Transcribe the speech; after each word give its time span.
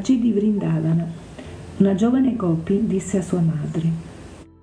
Saggi 0.00 0.18
di 0.18 0.32
Vrindavana. 0.32 1.06
Una 1.76 1.94
giovane 1.94 2.34
Gopi 2.34 2.86
disse 2.86 3.18
a 3.18 3.22
sua 3.22 3.40
madre: 3.40 3.82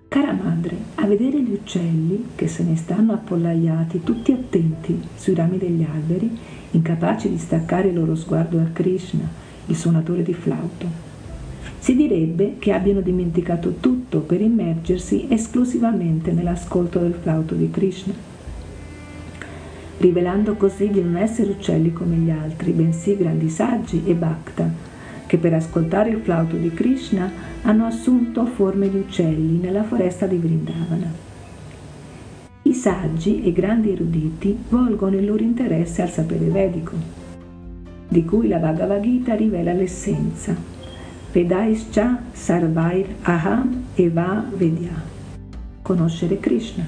Cara 0.07 0.33
madre, 0.33 0.75
a 0.95 1.05
vedere 1.05 1.43
gli 1.43 1.51
uccelli 1.51 2.29
che 2.33 2.47
se 2.47 2.63
ne 2.63 2.75
stanno 2.75 3.13
appollaiati 3.13 4.01
tutti 4.01 4.31
attenti 4.31 4.99
sui 5.15 5.35
rami 5.35 5.59
degli 5.59 5.83
alberi, 5.83 6.35
incapaci 6.71 7.29
di 7.29 7.37
staccare 7.37 7.89
il 7.89 7.93
loro 7.93 8.15
sguardo 8.15 8.59
a 8.59 8.69
Krishna, 8.73 9.29
il 9.67 9.75
suonatore 9.75 10.23
di 10.23 10.33
flauto. 10.33 10.87
Si 11.77 11.95
direbbe 11.95 12.55
che 12.57 12.73
abbiano 12.73 13.01
dimenticato 13.01 13.75
tutto 13.79 14.21
per 14.21 14.41
immergersi 14.41 15.27
esclusivamente 15.29 16.31
nell'ascolto 16.31 16.97
del 16.97 17.13
flauto 17.13 17.53
di 17.53 17.69
Krishna, 17.69 18.13
rivelando 19.99 20.55
così 20.55 20.89
di 20.89 21.03
non 21.03 21.15
essere 21.15 21.51
uccelli 21.51 21.93
come 21.93 22.15
gli 22.15 22.31
altri, 22.31 22.71
bensì 22.71 23.15
grandi 23.15 23.49
saggi 23.49 24.01
e 24.03 24.15
bhakta, 24.15 24.86
che 25.27 25.37
per 25.37 25.53
ascoltare 25.53 26.09
il 26.09 26.21
flauto 26.21 26.55
di 26.55 26.71
Krishna 26.71 27.29
hanno 27.61 27.85
assunto 27.85 28.45
forme 28.45 28.89
di 28.89 28.97
uccelli 28.97 29.59
nella 29.59 29.83
foresta 29.83 30.25
di 30.25 30.37
Vrindavana. 30.37 31.25
I 32.63 32.73
saggi 32.73 33.43
e 33.43 33.51
grandi 33.53 33.91
eruditi 33.91 34.57
volgono 34.69 35.15
il 35.15 35.25
loro 35.25 35.43
interesse 35.43 36.01
al 36.01 36.09
sapere 36.09 36.45
vedico, 36.45 36.95
di 38.07 38.25
cui 38.25 38.47
la 38.47 38.57
Bhagavad 38.57 39.01
Gita 39.01 39.35
rivela 39.35 39.73
l'essenza. 39.73 40.55
Vedaischa 41.31 42.23
sarvair 42.31 43.05
aham 43.21 43.83
eva 43.95 44.43
vedya. 44.55 45.01
Conoscere 45.81 46.39
Krishna. 46.39 46.85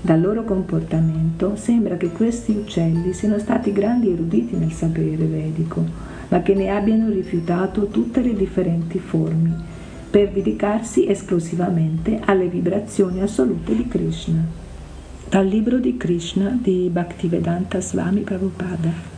Dal 0.00 0.20
loro 0.20 0.44
comportamento 0.44 1.56
sembra 1.56 1.96
che 1.96 2.10
questi 2.10 2.52
uccelli 2.52 3.12
siano 3.12 3.38
stati 3.38 3.72
grandi 3.72 4.12
eruditi 4.12 4.56
nel 4.56 4.72
sapere 4.72 5.24
vedico, 5.24 5.84
ma 6.28 6.42
che 6.42 6.54
ne 6.54 6.70
abbiano 6.70 7.08
rifiutato 7.08 7.86
tutte 7.88 8.20
le 8.20 8.34
differenti 8.34 8.98
forme 8.98 9.76
per 10.10 10.30
dedicarsi 10.30 11.06
esclusivamente 11.06 12.20
alle 12.24 12.48
vibrazioni 12.48 13.20
assolute 13.20 13.74
di 13.74 13.86
Krishna. 13.86 14.42
Dal 15.28 15.46
libro 15.46 15.78
di 15.78 15.96
Krishna 15.96 16.58
di 16.60 16.88
Bhaktivedanta 16.90 17.80
Swami 17.80 18.20
Prabhupada. 18.20 19.17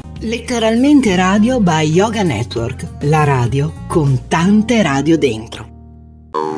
Letteralmente 0.23 1.15
radio 1.15 1.59
by 1.59 1.81
Yoga 1.81 2.21
Network, 2.21 2.85
la 3.05 3.23
radio 3.23 3.73
con 3.87 4.27
tante 4.27 4.83
radio 4.83 5.17
dentro. 5.17 5.67
Oh, 6.33 6.51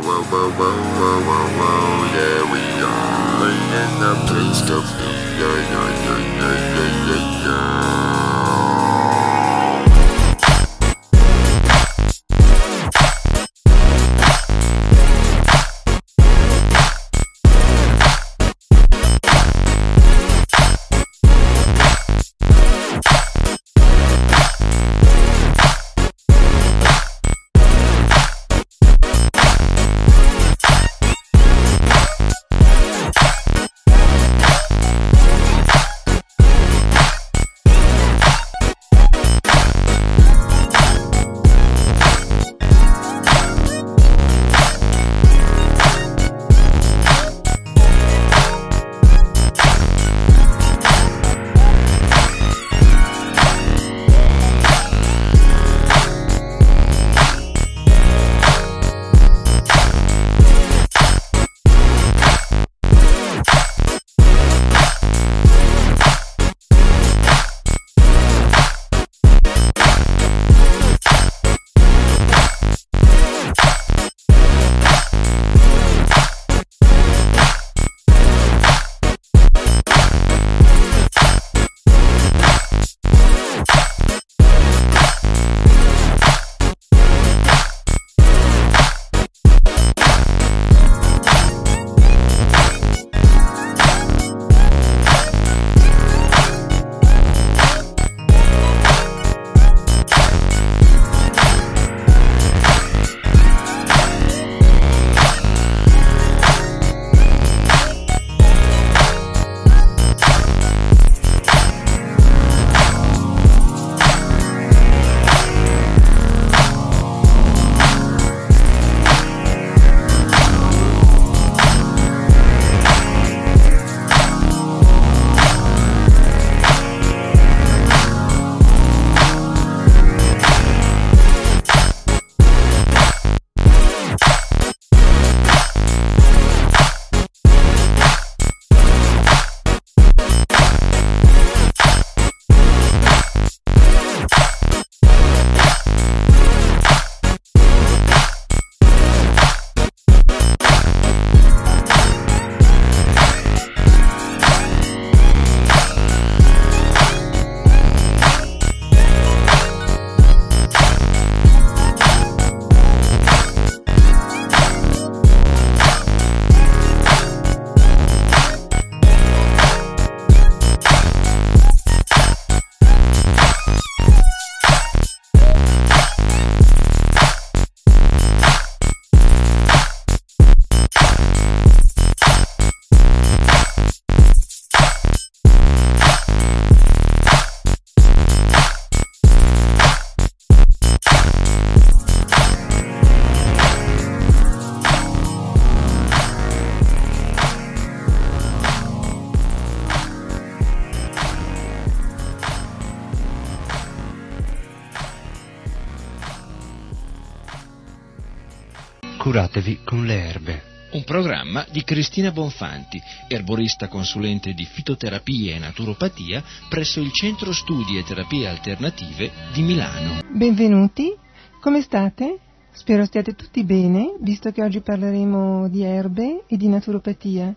Curatevi 209.63 209.79
con 209.85 210.05
le 210.05 210.27
erbe. 210.27 210.61
Un 210.91 211.03
programma 211.05 211.65
di 211.71 211.83
Cristina 211.83 212.31
Bonfanti, 212.31 213.01
erborista 213.27 213.87
consulente 213.87 214.53
di 214.53 214.65
fitoterapia 214.65 215.55
e 215.55 215.59
naturopatia 215.59 216.43
presso 216.69 216.99
il 216.99 217.11
Centro 217.11 217.51
Studi 217.53 217.97
e 217.97 218.03
Terapie 218.03 218.47
Alternative 218.47 219.31
di 219.53 219.61
Milano. 219.61 220.19
Benvenuti, 220.29 221.15
come 221.61 221.81
state? 221.81 222.39
Spero 222.71 223.05
stiate 223.05 223.33
tutti 223.35 223.63
bene, 223.63 224.17
visto 224.19 224.51
che 224.51 224.61
oggi 224.61 224.81
parleremo 224.81 225.69
di 225.69 225.83
erbe 225.83 226.43
e 226.45 226.57
di 226.57 226.67
naturopatia. 226.67 227.55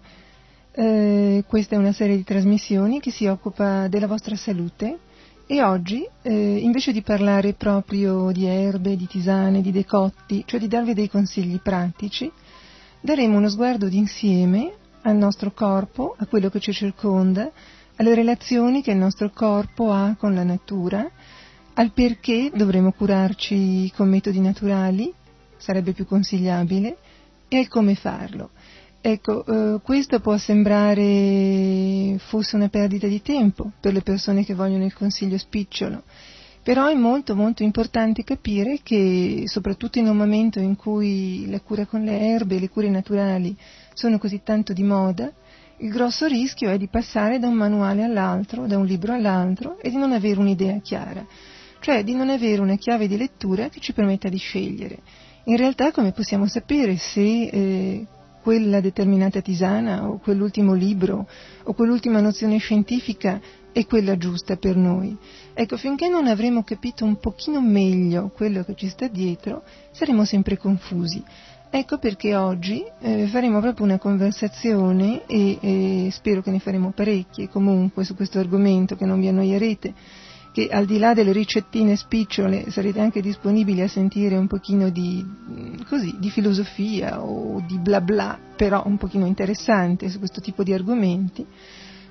Eh, 0.72 1.44
questa 1.46 1.74
è 1.74 1.78
una 1.78 1.92
serie 1.92 2.16
di 2.16 2.24
trasmissioni 2.24 3.00
che 3.00 3.10
si 3.10 3.26
occupa 3.26 3.88
della 3.88 4.06
vostra 4.06 4.36
salute 4.36 4.98
e 5.48 5.62
oggi, 5.62 6.04
eh, 6.22 6.56
invece 6.56 6.90
di 6.90 7.02
parlare 7.02 7.52
proprio 7.52 8.32
di 8.32 8.46
erbe, 8.46 8.96
di 8.96 9.06
tisane, 9.06 9.62
di 9.62 9.70
decotti, 9.70 10.42
cioè 10.44 10.58
di 10.58 10.66
darvi 10.66 10.92
dei 10.92 11.08
consigli 11.08 11.60
pratici, 11.60 12.30
daremo 13.00 13.36
uno 13.36 13.48
sguardo 13.48 13.88
d'insieme 13.88 14.72
al 15.02 15.14
nostro 15.14 15.52
corpo, 15.52 16.16
a 16.18 16.26
quello 16.26 16.50
che 16.50 16.58
ci 16.58 16.72
circonda, 16.72 17.48
alle 17.94 18.14
relazioni 18.16 18.82
che 18.82 18.90
il 18.90 18.96
nostro 18.96 19.30
corpo 19.30 19.92
ha 19.92 20.16
con 20.18 20.34
la 20.34 20.42
natura, 20.42 21.08
al 21.74 21.92
perché 21.92 22.50
dovremmo 22.52 22.90
curarci 22.90 23.92
con 23.94 24.08
metodi 24.08 24.40
naturali, 24.40 25.12
sarebbe 25.58 25.92
più 25.92 26.06
consigliabile, 26.06 26.96
e 27.46 27.58
al 27.58 27.68
come 27.68 27.94
farlo. 27.94 28.50
Ecco, 29.00 29.44
eh, 29.44 29.80
questo 29.82 30.20
può 30.20 30.36
sembrare 30.36 32.16
fosse 32.18 32.56
una 32.56 32.68
perdita 32.68 33.06
di 33.06 33.22
tempo 33.22 33.70
per 33.80 33.92
le 33.92 34.02
persone 34.02 34.44
che 34.44 34.54
vogliono 34.54 34.84
il 34.84 34.94
consiglio 34.94 35.38
spicciolo, 35.38 36.02
Però 36.66 36.88
è 36.88 36.94
molto 36.94 37.36
molto 37.36 37.62
importante 37.62 38.24
capire 38.24 38.80
che 38.82 39.44
soprattutto 39.46 40.00
in 40.00 40.08
un 40.08 40.16
momento 40.16 40.58
in 40.58 40.74
cui 40.74 41.48
la 41.48 41.60
cura 41.60 41.86
con 41.86 42.02
le 42.02 42.18
erbe 42.18 42.56
e 42.56 42.58
le 42.58 42.68
cure 42.68 42.90
naturali 42.90 43.56
sono 43.94 44.18
così 44.18 44.40
tanto 44.42 44.72
di 44.72 44.82
moda, 44.82 45.32
il 45.78 45.90
grosso 45.90 46.26
rischio 46.26 46.70
è 46.70 46.76
di 46.76 46.88
passare 46.88 47.38
da 47.38 47.46
un 47.46 47.54
manuale 47.54 48.02
all'altro, 48.02 48.66
da 48.66 48.78
un 48.78 48.84
libro 48.84 49.12
all'altro 49.12 49.78
e 49.78 49.90
di 49.90 49.96
non 49.96 50.10
avere 50.10 50.40
un'idea 50.40 50.78
chiara, 50.78 51.24
cioè 51.78 52.02
di 52.02 52.14
non 52.14 52.30
avere 52.30 52.60
una 52.60 52.76
chiave 52.76 53.06
di 53.06 53.16
lettura 53.16 53.68
che 53.68 53.78
ci 53.78 53.92
permetta 53.92 54.28
di 54.28 54.38
scegliere. 54.38 54.98
In 55.44 55.56
realtà 55.56 55.92
come 55.92 56.10
possiamo 56.10 56.48
sapere 56.48 56.96
se 56.96 57.20
eh, 57.20 58.06
quella 58.46 58.80
determinata 58.80 59.40
tisana 59.40 60.08
o 60.08 60.18
quell'ultimo 60.18 60.72
libro 60.72 61.26
o 61.64 61.72
quell'ultima 61.72 62.20
nozione 62.20 62.58
scientifica 62.58 63.40
è 63.72 63.84
quella 63.86 64.16
giusta 64.16 64.54
per 64.54 64.76
noi. 64.76 65.16
Ecco, 65.52 65.76
finché 65.76 66.06
non 66.06 66.28
avremo 66.28 66.62
capito 66.62 67.04
un 67.04 67.16
pochino 67.16 67.60
meglio 67.60 68.30
quello 68.32 68.62
che 68.62 68.76
ci 68.76 68.88
sta 68.88 69.08
dietro, 69.08 69.64
saremo 69.90 70.24
sempre 70.24 70.58
confusi. 70.58 71.20
Ecco 71.70 71.98
perché 71.98 72.36
oggi 72.36 72.84
eh, 73.00 73.26
faremo 73.26 73.58
proprio 73.58 73.84
una 73.84 73.98
conversazione 73.98 75.26
e, 75.26 75.58
e, 75.60 76.08
spero 76.12 76.40
che 76.40 76.52
ne 76.52 76.60
faremo 76.60 76.92
parecchie 76.92 77.48
comunque 77.48 78.04
su 78.04 78.14
questo 78.14 78.38
argomento, 78.38 78.94
che 78.94 79.06
non 79.06 79.18
vi 79.18 79.26
annoierete, 79.26 79.92
che 80.56 80.68
al 80.68 80.86
di 80.86 80.96
là 80.96 81.12
delle 81.12 81.32
ricettine 81.32 81.96
spicciole 81.96 82.70
sarete 82.70 82.98
anche 82.98 83.20
disponibili 83.20 83.82
a 83.82 83.88
sentire 83.88 84.38
un 84.38 84.46
pochino 84.46 84.88
di, 84.88 85.22
così, 85.86 86.16
di 86.18 86.30
filosofia 86.30 87.22
o 87.22 87.60
di 87.60 87.78
bla 87.78 88.00
bla, 88.00 88.38
però 88.56 88.82
un 88.86 88.96
pochino 88.96 89.26
interessante 89.26 90.08
su 90.08 90.18
questo 90.18 90.40
tipo 90.40 90.62
di 90.62 90.72
argomenti 90.72 91.44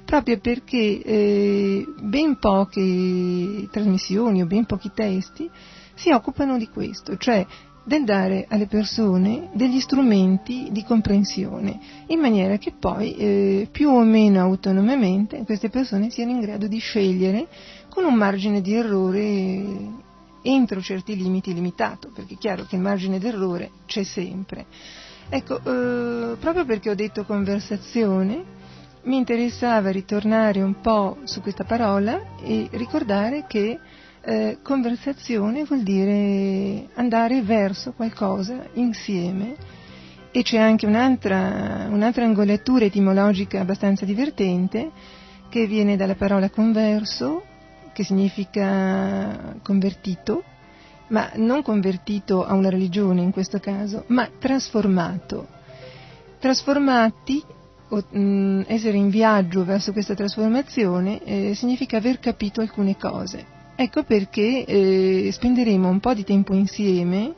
proprio 0.06 0.38
perché 0.38 1.02
eh, 1.02 1.86
ben 2.04 2.38
poche 2.38 3.68
trasmissioni 3.72 4.44
o 4.44 4.46
ben 4.46 4.68
pochi 4.68 4.92
testi 4.94 5.50
si 5.96 6.12
occupano 6.12 6.60
di 6.60 6.68
questo, 6.68 7.18
cioè 7.18 7.44
del 7.86 8.04
dare 8.04 8.46
alle 8.50 8.66
persone 8.66 9.50
degli 9.54 9.80
strumenti 9.80 10.70
di 10.72 10.84
comprensione, 10.84 11.80
in 12.08 12.20
maniera 12.20 12.58
che 12.58 12.74
poi 12.78 13.16
eh, 13.16 13.68
più 13.72 13.90
o 13.90 14.04
meno 14.04 14.42
autonomamente 14.42 15.44
queste 15.46 15.70
persone 15.70 16.10
siano 16.10 16.32
in 16.32 16.40
grado 16.40 16.68
di 16.68 16.80
scegliere 16.80 17.48
con 17.96 18.04
un 18.04 18.16
margine 18.16 18.60
di 18.60 18.76
errore 18.76 20.04
entro 20.42 20.82
certi 20.82 21.16
limiti 21.16 21.54
limitato, 21.54 22.12
perché 22.14 22.34
è 22.34 22.38
chiaro 22.38 22.66
che 22.66 22.76
il 22.76 22.82
margine 22.82 23.20
d'errore 23.20 23.72
c'è 23.86 24.04
sempre. 24.04 24.66
Ecco, 25.30 25.60
eh, 25.60 26.36
proprio 26.36 26.66
perché 26.66 26.90
ho 26.90 26.94
detto 26.94 27.24
conversazione, 27.24 28.44
mi 29.04 29.16
interessava 29.16 29.92
ritornare 29.92 30.62
un 30.62 30.82
po' 30.82 31.20
su 31.24 31.42
questa 31.42 31.64
parola 31.64 32.36
e 32.44 32.68
ricordare 32.72 33.46
che 33.48 33.80
eh, 34.22 34.58
conversazione 34.62 35.64
vuol 35.64 35.84
dire 35.84 36.90
andare 36.96 37.44
verso 37.44 37.94
qualcosa 37.94 38.68
insieme 38.74 39.56
e 40.32 40.44
c'è 40.44 40.58
anche 40.58 40.86
un'altra, 40.86 41.88
un'altra 41.90 42.26
angolatura 42.26 42.84
etimologica 42.84 43.62
abbastanza 43.62 44.04
divertente 44.04 44.92
che 45.48 45.66
viene 45.66 45.96
dalla 45.96 46.16
parola 46.16 46.50
converso, 46.50 47.54
che 47.96 48.04
significa 48.04 49.56
convertito, 49.64 50.44
ma 51.08 51.32
non 51.36 51.62
convertito 51.62 52.46
a 52.46 52.54
una 52.54 52.70
religione 52.70 53.22
in 53.22 53.32
questo 53.32 53.60
caso, 53.60 54.04
ma 54.08 54.30
trasformato. 54.38 55.48
Trasformati 56.38 57.42
o, 57.88 58.04
mh, 58.10 58.20
mm, 58.20 58.62
essere 58.68 58.98
in 58.98 59.08
viaggio 59.08 59.64
verso 59.64 59.94
questa 59.94 60.14
trasformazione 60.14 61.24
eh, 61.24 61.56
significa 61.56 61.96
aver 61.96 62.20
capito 62.20 62.60
alcune 62.60 62.98
cose. 62.98 63.46
Ecco 63.78 64.04
perché 64.04 64.66
eh, 64.66 65.30
spenderemo 65.32 65.88
un 65.88 66.02
po' 66.02 66.14
di 66.14 66.26
tempo 66.26 66.54
insieme 66.54 67.34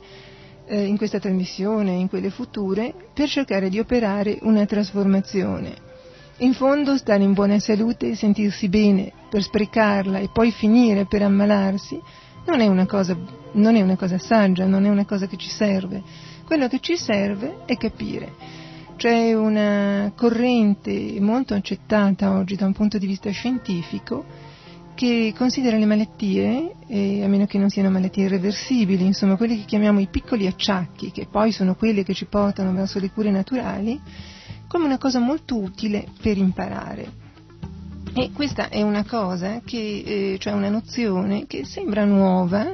eh, 0.65 0.85
in 0.85 0.97
questa 0.97 1.19
trasmissione 1.19 1.91
in 1.91 2.09
quelle 2.09 2.31
future 2.31 2.95
per 3.13 3.29
cercare 3.29 3.69
di 3.69 3.77
operare 3.77 4.39
una 4.41 4.65
trasformazione. 4.65 5.85
In 6.39 6.53
fondo 6.53 6.97
stare 6.97 7.23
in 7.23 7.33
buona 7.33 7.57
salute, 7.57 8.13
sentirsi 8.13 8.69
bene 8.69 9.11
per 9.27 9.41
sprecarla 9.41 10.19
e 10.19 10.29
poi 10.31 10.51
finire 10.51 11.05
per 11.05 11.23
ammalarsi 11.23 11.99
non 12.45 12.59
è 12.59 12.67
una 12.67 12.85
cosa, 12.85 13.17
non 13.53 13.75
è 13.75 13.81
una 13.81 13.95
cosa 13.95 14.19
saggia, 14.19 14.65
non 14.65 14.85
è 14.85 14.89
una 14.89 15.05
cosa 15.05 15.25
che 15.25 15.35
ci 15.35 15.49
serve. 15.49 16.03
Quello 16.45 16.67
che 16.67 16.79
ci 16.79 16.95
serve 16.95 17.63
è 17.65 17.75
capire 17.75 18.33
c'è 18.97 19.33
una 19.33 20.11
corrente 20.15 21.17
molto 21.19 21.53
accettata 21.53 22.31
oggi 22.31 22.55
da 22.55 22.65
un 22.65 22.73
punto 22.73 22.97
di 22.97 23.05
vista 23.05 23.29
scientifico 23.31 24.25
che 24.93 25.33
considera 25.37 25.77
le 25.77 25.85
malattie, 25.85 26.73
eh, 26.87 27.23
a 27.23 27.27
meno 27.27 27.45
che 27.45 27.57
non 27.59 27.69
siano 27.69 27.89
malattie 27.89 28.25
irreversibili, 28.25 29.05
insomma 29.05 29.37
quelle 29.37 29.55
che 29.55 29.65
chiamiamo 29.65 29.99
i 29.99 30.07
piccoli 30.07 30.47
acciacchi, 30.47 31.11
che 31.11 31.27
poi 31.29 31.51
sono 31.51 31.75
quelle 31.75 32.03
che 32.03 32.15
ci 32.15 32.25
portano 32.25 32.73
verso 32.73 32.99
le 32.99 33.11
cure 33.11 33.29
naturali, 33.29 33.99
come 34.67 34.85
una 34.85 34.97
cosa 34.97 35.19
molto 35.19 35.57
utile 35.57 36.05
per 36.21 36.37
imparare. 36.37 37.25
E 38.13 38.31
questa 38.33 38.69
è 38.69 38.81
una 38.81 39.05
cosa, 39.05 39.61
che, 39.63 40.03
eh, 40.05 40.37
cioè 40.39 40.53
una 40.53 40.69
nozione 40.69 41.45
che 41.45 41.65
sembra 41.65 42.03
nuova, 42.03 42.73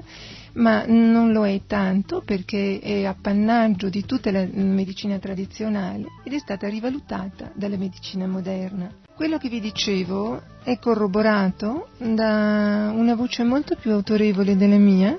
ma 0.53 0.85
non 0.85 1.31
lo 1.31 1.45
è 1.45 1.62
tanto 1.65 2.21
perché 2.23 2.79
è 2.79 3.05
appannaggio 3.05 3.89
di 3.89 4.05
tutta 4.05 4.31
la 4.31 4.45
medicina 4.53 5.17
tradizionale 5.17 6.05
ed 6.23 6.33
è 6.33 6.39
stata 6.39 6.67
rivalutata 6.67 7.51
dalla 7.55 7.77
medicina 7.77 8.27
moderna. 8.27 8.89
Quello 9.15 9.38
che 9.38 9.50
vi 9.50 9.59
dicevo 9.59 10.41
è 10.63 10.77
corroborato 10.79 11.89
da 11.97 12.91
una 12.95 13.15
voce 13.15 13.43
molto 13.43 13.75
più 13.75 13.91
autorevole 13.91 14.55
della 14.55 14.77
mia, 14.77 15.17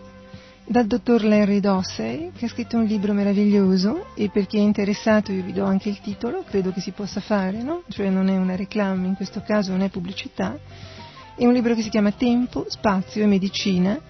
dal 0.66 0.86
dottor 0.86 1.22
Larry 1.24 1.60
Dossey, 1.60 2.32
che 2.34 2.46
ha 2.46 2.48
scritto 2.48 2.76
un 2.76 2.84
libro 2.84 3.12
meraviglioso 3.12 4.06
e 4.14 4.30
per 4.30 4.46
chi 4.46 4.56
è 4.56 4.60
interessato 4.60 5.32
io 5.32 5.42
vi 5.42 5.52
do 5.52 5.64
anche 5.64 5.88
il 5.88 6.00
titolo, 6.00 6.42
credo 6.42 6.72
che 6.72 6.80
si 6.80 6.92
possa 6.92 7.20
fare, 7.20 7.62
no? 7.62 7.82
Cioè 7.88 8.08
non 8.08 8.28
è 8.28 8.36
una 8.36 8.56
reclama, 8.56 9.06
in 9.06 9.14
questo 9.14 9.42
caso 9.42 9.72
non 9.72 9.82
è 9.82 9.90
pubblicità. 9.90 10.58
È 11.36 11.44
un 11.44 11.52
libro 11.52 11.74
che 11.74 11.82
si 11.82 11.90
chiama 11.90 12.12
Tempo, 12.12 12.66
Spazio 12.68 13.22
e 13.22 13.26
Medicina 13.26 14.00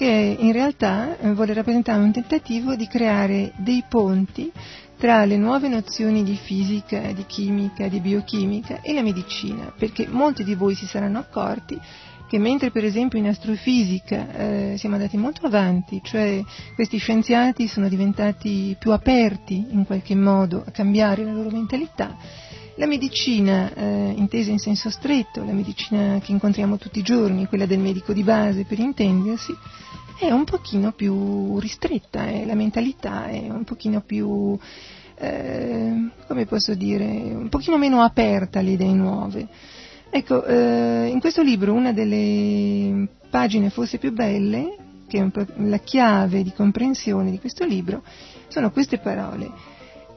che 0.00 0.36
in 0.38 0.52
realtà 0.52 1.18
eh, 1.18 1.34
vuole 1.34 1.52
rappresentare 1.52 2.00
un 2.00 2.10
tentativo 2.10 2.74
di 2.74 2.86
creare 2.86 3.52
dei 3.56 3.84
ponti 3.86 4.50
tra 4.96 5.26
le 5.26 5.36
nuove 5.36 5.68
nozioni 5.68 6.22
di 6.24 6.36
fisica, 6.36 7.12
di 7.12 7.26
chimica, 7.26 7.86
di 7.86 8.00
biochimica 8.00 8.80
e 8.80 8.94
la 8.94 9.02
medicina, 9.02 9.72
perché 9.76 10.06
molti 10.08 10.42
di 10.42 10.54
voi 10.54 10.74
si 10.74 10.86
saranno 10.86 11.18
accorti 11.18 11.78
che 12.30 12.38
mentre 12.38 12.70
per 12.70 12.84
esempio 12.84 13.18
in 13.18 13.26
astrofisica 13.26 14.32
eh, 14.36 14.74
siamo 14.78 14.94
andati 14.94 15.16
molto 15.16 15.46
avanti, 15.46 16.00
cioè 16.04 16.40
questi 16.76 16.96
scienziati 16.96 17.66
sono 17.66 17.88
diventati 17.88 18.76
più 18.78 18.92
aperti 18.92 19.66
in 19.70 19.84
qualche 19.84 20.14
modo 20.14 20.62
a 20.64 20.70
cambiare 20.70 21.24
la 21.24 21.32
loro 21.32 21.50
mentalità, 21.50 22.16
la 22.76 22.86
medicina, 22.86 23.74
eh, 23.74 24.14
intesa 24.16 24.52
in 24.52 24.60
senso 24.60 24.90
stretto, 24.90 25.42
la 25.44 25.50
medicina 25.50 26.20
che 26.22 26.30
incontriamo 26.30 26.76
tutti 26.76 27.00
i 27.00 27.02
giorni, 27.02 27.48
quella 27.48 27.66
del 27.66 27.80
medico 27.80 28.12
di 28.12 28.22
base 28.22 28.62
per 28.62 28.78
intendersi, 28.78 29.52
è 30.16 30.30
un 30.30 30.44
pochino 30.44 30.92
più 30.92 31.58
ristretta, 31.58 32.28
eh, 32.28 32.46
la 32.46 32.54
mentalità 32.54 33.26
è 33.26 33.50
un 33.50 33.64
pochino 33.64 34.02
più, 34.02 34.56
eh, 35.16 36.10
come 36.28 36.46
posso 36.46 36.74
dire, 36.74 37.06
un 37.06 37.48
pochino 37.48 37.76
meno 37.76 38.02
aperta 38.02 38.60
alle 38.60 38.70
idee 38.70 38.92
nuove. 38.92 39.48
Ecco, 40.12 40.44
eh, 40.44 41.06
in 41.06 41.20
questo 41.20 41.40
libro 41.40 41.72
una 41.72 41.92
delle 41.92 43.08
pagine 43.30 43.70
forse 43.70 43.98
più 43.98 44.12
belle, 44.12 44.76
che 45.06 45.18
è 45.20 45.46
la 45.62 45.78
chiave 45.78 46.42
di 46.42 46.52
comprensione 46.52 47.30
di 47.30 47.38
questo 47.38 47.64
libro, 47.64 48.02
sono 48.48 48.72
queste 48.72 48.98
parole. 48.98 49.48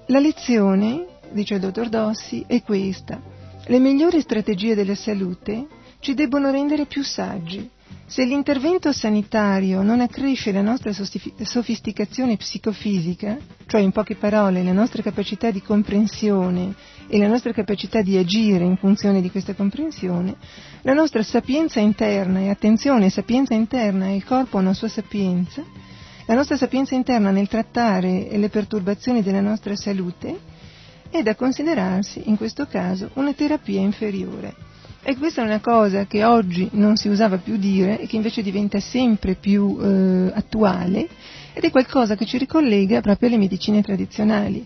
La 0.08 0.20
lezione 0.20 1.06
dice 1.32 1.56
il 1.56 1.60
dottor 1.60 1.90
Dossi, 1.90 2.44
è 2.48 2.62
questa. 2.64 3.22
Le 3.66 3.80
migliori 3.80 4.20
strategie 4.20 4.76
della 4.76 4.96
salute 4.96 5.68
ci 6.00 6.16
debbono 6.16 6.50
rendere 6.50 6.86
più 6.86 7.04
saggi. 7.04 7.70
Se 8.06 8.24
l'intervento 8.26 8.92
sanitario 8.92 9.82
non 9.82 10.00
accresce 10.00 10.52
la 10.52 10.62
nostra 10.62 10.92
sofisticazione 10.94 12.38
psicofisica, 12.38 13.38
cioè 13.66 13.82
in 13.82 13.92
poche 13.92 14.16
parole 14.16 14.64
la 14.64 14.72
nostra 14.72 15.02
capacità 15.02 15.50
di 15.50 15.62
comprensione 15.62 16.76
e 17.08 17.18
la 17.18 17.28
nostra 17.28 17.52
capacità 17.54 18.02
di 18.02 18.18
agire 18.18 18.66
in 18.66 18.78
funzione 18.78 19.22
di 19.22 19.32
questa 19.32 19.56
comprensione, 19.56 20.36
la 20.82 20.94
nostra 20.94 21.24
sapienza 21.24 21.80
interna, 21.80 22.40
e 22.40 22.50
attenzione, 22.50 23.10
sapienza 23.10 23.54
interna, 23.56 24.12
il 24.12 24.24
corpo 24.24 24.58
ha 24.58 24.62
una 24.62 24.74
sua 24.74 24.90
sapienza, 24.90 25.64
la 26.26 26.36
nostra 26.36 26.56
sapienza 26.56 26.94
interna 26.96 27.32
nel 27.32 27.48
trattare 27.48 28.28
le 28.38 28.50
perturbazioni 28.50 29.24
della 29.24 29.42
nostra 29.42 29.76
salute 29.76 30.40
è 31.10 31.22
da 31.24 31.36
considerarsi 31.36 32.24
in 32.26 32.38
questo 32.38 32.66
caso 32.68 33.10
una 33.16 33.34
terapia 33.34 33.80
inferiore. 33.80 34.72
E 35.06 35.18
questa 35.18 35.42
è 35.42 35.46
una 35.46 35.60
cosa 35.60 36.06
che 36.06 36.24
oggi 36.24 36.70
non 36.72 36.96
si 36.96 37.10
usava 37.10 37.38
più 37.38 37.58
dire 37.58 38.00
e 38.00 38.08
che 38.08 38.16
invece 38.16 38.42
diventa 38.42 38.80
sempre 38.80 39.36
più 39.36 39.78
eh, 39.82 40.32
attuale 40.34 41.10
ed 41.52 41.62
è 41.62 41.72
qualcosa 41.72 42.16
che 42.16 42.26
ci 42.26 42.38
ricollega 42.38 43.02
proprio 43.02 43.28
alle 43.28 43.38
medicine 43.38 43.82
tradizionali. 43.82 44.66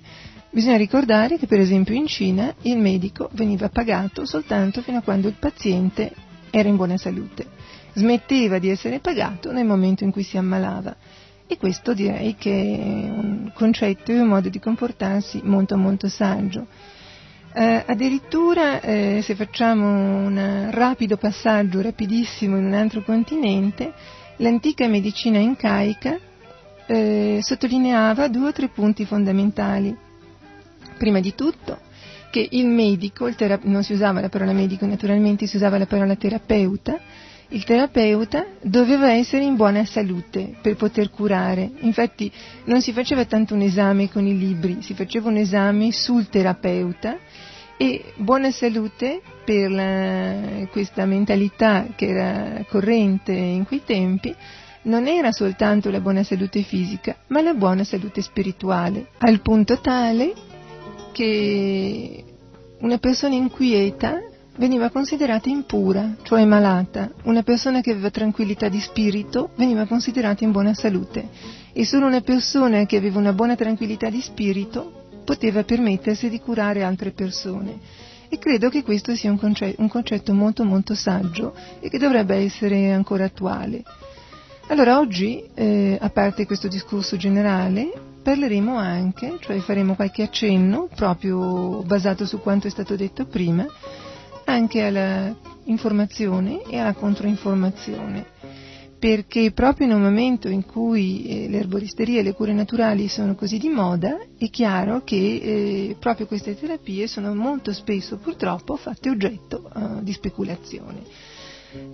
Bisogna 0.51 0.77
ricordare 0.77 1.39
che 1.39 1.47
per 1.47 1.59
esempio 1.59 1.95
in 1.95 2.05
Cina 2.05 2.53
il 2.61 2.77
medico 2.77 3.29
veniva 3.33 3.69
pagato 3.69 4.25
soltanto 4.25 4.83
fino 4.83 4.99
a 4.99 5.01
quando 5.01 5.27
il 5.27 5.35
paziente 5.39 6.11
era 6.51 6.69
in 6.69 6.75
buona 6.75 6.97
salute. 6.97 7.45
smetteva 7.93 8.59
di 8.59 8.69
essere 8.69 8.99
pagato 8.99 9.51
nel 9.51 9.65
momento 9.65 10.03
in 10.03 10.11
cui 10.11 10.21
si 10.21 10.37
ammalava. 10.37 10.95
E 11.47 11.57
questo 11.57 11.95
direi 11.95 12.35
che 12.35 12.51
è 12.51 13.09
un 13.09 13.51
concetto 13.55 14.11
e 14.11 14.19
un 14.19 14.27
modo 14.27 14.49
di 14.49 14.59
comportarsi 14.59 15.41
molto 15.43 15.77
molto 15.77 16.07
saggio. 16.07 16.67
Eh, 17.53 17.83
addirittura 17.85 18.81
eh, 18.81 19.21
se 19.23 19.35
facciamo 19.35 19.85
un 19.87 20.67
rapido 20.71 21.17
passaggio, 21.17 21.81
rapidissimo, 21.81 22.57
in 22.57 22.65
un 22.65 22.73
altro 22.73 23.01
continente, 23.03 23.93
l'antica 24.37 24.87
medicina 24.87 25.39
incaica 25.39 26.19
eh, 26.85 27.39
sottolineava 27.41 28.27
due 28.27 28.49
o 28.49 28.51
tre 28.51 28.69
punti 28.69 29.05
fondamentali. 29.05 29.95
Prima 30.97 31.19
di 31.19 31.35
tutto 31.35 31.79
che 32.29 32.47
il 32.51 32.67
medico, 32.67 33.27
il 33.27 33.35
tera- 33.35 33.59
non 33.63 33.83
si 33.83 33.93
usava 33.93 34.21
la 34.21 34.29
parola 34.29 34.51
medico 34.53 34.85
naturalmente, 34.85 35.47
si 35.47 35.55
usava 35.55 35.77
la 35.77 35.85
parola 35.85 36.15
terapeuta, 36.15 36.99
il 37.49 37.63
terapeuta 37.63 38.45
doveva 38.61 39.11
essere 39.11 39.43
in 39.43 39.55
buona 39.55 39.85
salute 39.85 40.55
per 40.61 40.75
poter 40.75 41.09
curare. 41.09 41.71
Infatti 41.79 42.31
non 42.65 42.81
si 42.81 42.91
faceva 42.91 43.25
tanto 43.25 43.53
un 43.53 43.61
esame 43.61 44.09
con 44.09 44.25
i 44.25 44.37
libri, 44.37 44.81
si 44.81 44.93
faceva 44.93 45.29
un 45.29 45.37
esame 45.37 45.91
sul 45.91 46.27
terapeuta 46.29 47.17
e 47.77 48.13
buona 48.15 48.51
salute 48.51 49.21
per 49.45 49.71
la, 49.71 50.67
questa 50.71 51.05
mentalità 51.05 51.87
che 51.95 52.07
era 52.07 52.65
corrente 52.67 53.31
in 53.31 53.65
quei 53.65 53.83
tempi 53.85 54.35
non 54.87 55.05
era 55.05 55.31
soltanto 55.31 55.91
la 55.91 55.99
buona 55.99 56.23
salute 56.23 56.61
fisica, 56.61 57.17
ma 57.27 57.41
la 57.41 57.53
buona 57.53 57.83
salute 57.83 58.21
spirituale, 58.21 59.09
al 59.17 59.41
punto 59.41 59.79
tale 59.79 60.33
che 61.11 62.23
una 62.79 62.97
persona 62.97 63.35
inquieta 63.35 64.17
veniva 64.57 64.89
considerata 64.89 65.49
impura, 65.49 66.15
cioè 66.23 66.45
malata. 66.45 67.11
Una 67.23 67.43
persona 67.43 67.81
che 67.81 67.91
aveva 67.91 68.09
tranquillità 68.09 68.69
di 68.69 68.79
spirito 68.79 69.51
veniva 69.55 69.85
considerata 69.85 70.43
in 70.43 70.51
buona 70.51 70.73
salute 70.73 71.29
e 71.73 71.85
solo 71.85 72.07
una 72.07 72.21
persona 72.21 72.85
che 72.85 72.97
aveva 72.97 73.19
una 73.19 73.33
buona 73.33 73.55
tranquillità 73.55 74.09
di 74.09 74.21
spirito 74.21 75.05
poteva 75.23 75.63
permettersi 75.63 76.29
di 76.29 76.39
curare 76.39 76.83
altre 76.83 77.11
persone. 77.11 78.05
E 78.29 78.39
credo 78.39 78.69
che 78.69 78.83
questo 78.83 79.15
sia 79.15 79.31
un 79.31 79.39
concetto, 79.39 79.81
un 79.81 79.87
concetto 79.87 80.33
molto 80.33 80.63
molto 80.65 80.95
saggio 80.95 81.55
e 81.79 81.89
che 81.89 81.97
dovrebbe 81.97 82.35
essere 82.35 82.91
ancora 82.91 83.25
attuale. 83.25 83.83
Allora 84.67 84.99
oggi, 84.99 85.41
eh, 85.53 85.97
a 85.99 86.09
parte 86.09 86.45
questo 86.45 86.67
discorso 86.67 87.15
generale, 87.15 87.89
parleremo 88.21 88.75
anche, 88.75 89.37
cioè 89.39 89.59
faremo 89.59 89.95
qualche 89.95 90.23
accenno, 90.23 90.89
proprio 90.93 91.83
basato 91.83 92.25
su 92.25 92.41
quanto 92.41 92.67
è 92.67 92.69
stato 92.69 92.97
detto 92.97 93.25
prima, 93.25 93.65
anche 94.47 94.81
alla 94.81 95.35
informazione 95.65 96.61
e 96.63 96.77
alla 96.77 96.93
controinformazione, 96.93 98.25
perché 98.97 99.51
proprio 99.51 99.87
in 99.87 99.93
un 99.93 100.01
momento 100.01 100.47
in 100.47 100.65
cui 100.65 101.27
eh, 101.27 101.49
l'erboristeria 101.49 102.21
e 102.21 102.23
le 102.23 102.33
cure 102.33 102.53
naturali 102.53 103.07
sono 103.09 103.35
così 103.35 103.57
di 103.59 103.67
moda, 103.67 104.17
è 104.37 104.49
chiaro 104.49 105.03
che 105.03 105.15
eh, 105.15 105.95
proprio 105.99 106.27
queste 106.27 106.57
terapie 106.57 107.07
sono 107.07 107.35
molto 107.35 107.73
spesso 107.73 108.17
purtroppo 108.17 108.75
fatte 108.77 109.09
oggetto 109.09 109.69
uh, 109.73 110.01
di 110.01 110.13
speculazione. 110.13 111.01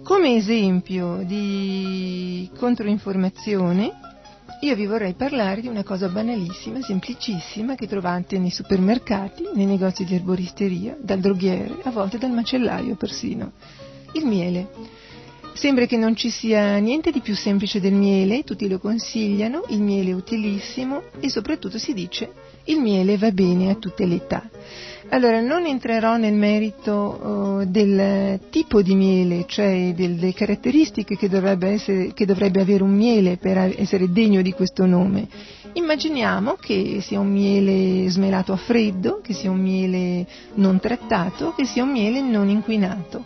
Come 0.03 0.35
esempio 0.35 1.23
di 1.25 2.49
controinformazione 2.55 3.91
io 4.63 4.75
vi 4.75 4.85
vorrei 4.85 5.13
parlare 5.13 5.59
di 5.59 5.67
una 5.67 5.83
cosa 5.83 6.07
banalissima, 6.07 6.81
semplicissima, 6.81 7.75
che 7.75 7.85
trovate 7.85 8.39
nei 8.39 8.49
supermercati, 8.49 9.49
nei 9.53 9.65
negozi 9.65 10.05
di 10.05 10.15
erboristeria, 10.15 10.95
dal 11.01 11.19
droghiere, 11.19 11.79
a 11.83 11.91
volte 11.91 12.17
dal 12.17 12.31
macellaio 12.31 12.95
persino. 12.95 13.51
Il 14.13 14.25
miele. 14.25 14.69
Sembra 15.53 15.85
che 15.85 15.97
non 15.97 16.15
ci 16.15 16.29
sia 16.29 16.77
niente 16.77 17.11
di 17.11 17.19
più 17.19 17.35
semplice 17.35 17.81
del 17.81 17.93
miele, 17.93 18.43
tutti 18.43 18.69
lo 18.69 18.79
consigliano, 18.79 19.65
il 19.67 19.81
miele 19.81 20.11
è 20.11 20.13
utilissimo 20.13 21.03
e 21.19 21.29
soprattutto 21.29 21.77
si 21.77 21.93
dice 21.93 22.31
il 22.65 22.79
miele 22.79 23.17
va 23.17 23.31
bene 23.31 23.69
a 23.69 23.75
tutte 23.75 24.05
le 24.05 24.15
età. 24.15 24.49
Allora, 25.09 25.41
non 25.41 25.65
entrerò 25.65 26.17
nel 26.17 26.33
merito 26.33 26.91
uh, 27.61 27.65
del 27.65 28.39
tipo 28.49 28.81
di 28.81 28.95
miele, 28.95 29.43
cioè 29.47 29.93
delle 29.95 30.33
caratteristiche 30.33 31.17
che 31.17 31.29
dovrebbe, 31.29 31.69
essere, 31.69 32.13
che 32.13 32.25
dovrebbe 32.25 32.61
avere 32.61 32.83
un 32.83 32.95
miele 32.95 33.37
per 33.37 33.75
essere 33.77 34.11
degno 34.11 34.41
di 34.41 34.53
questo 34.53 34.85
nome. 34.85 35.27
Immaginiamo 35.73 36.53
che 36.53 36.99
sia 37.01 37.19
un 37.19 37.31
miele 37.31 38.09
smelato 38.09 38.53
a 38.53 38.57
freddo, 38.57 39.19
che 39.21 39.33
sia 39.33 39.51
un 39.51 39.59
miele 39.59 40.25
non 40.55 40.79
trattato, 40.79 41.53
che 41.55 41.65
sia 41.65 41.83
un 41.83 41.91
miele 41.91 42.21
non 42.21 42.49
inquinato. 42.49 43.25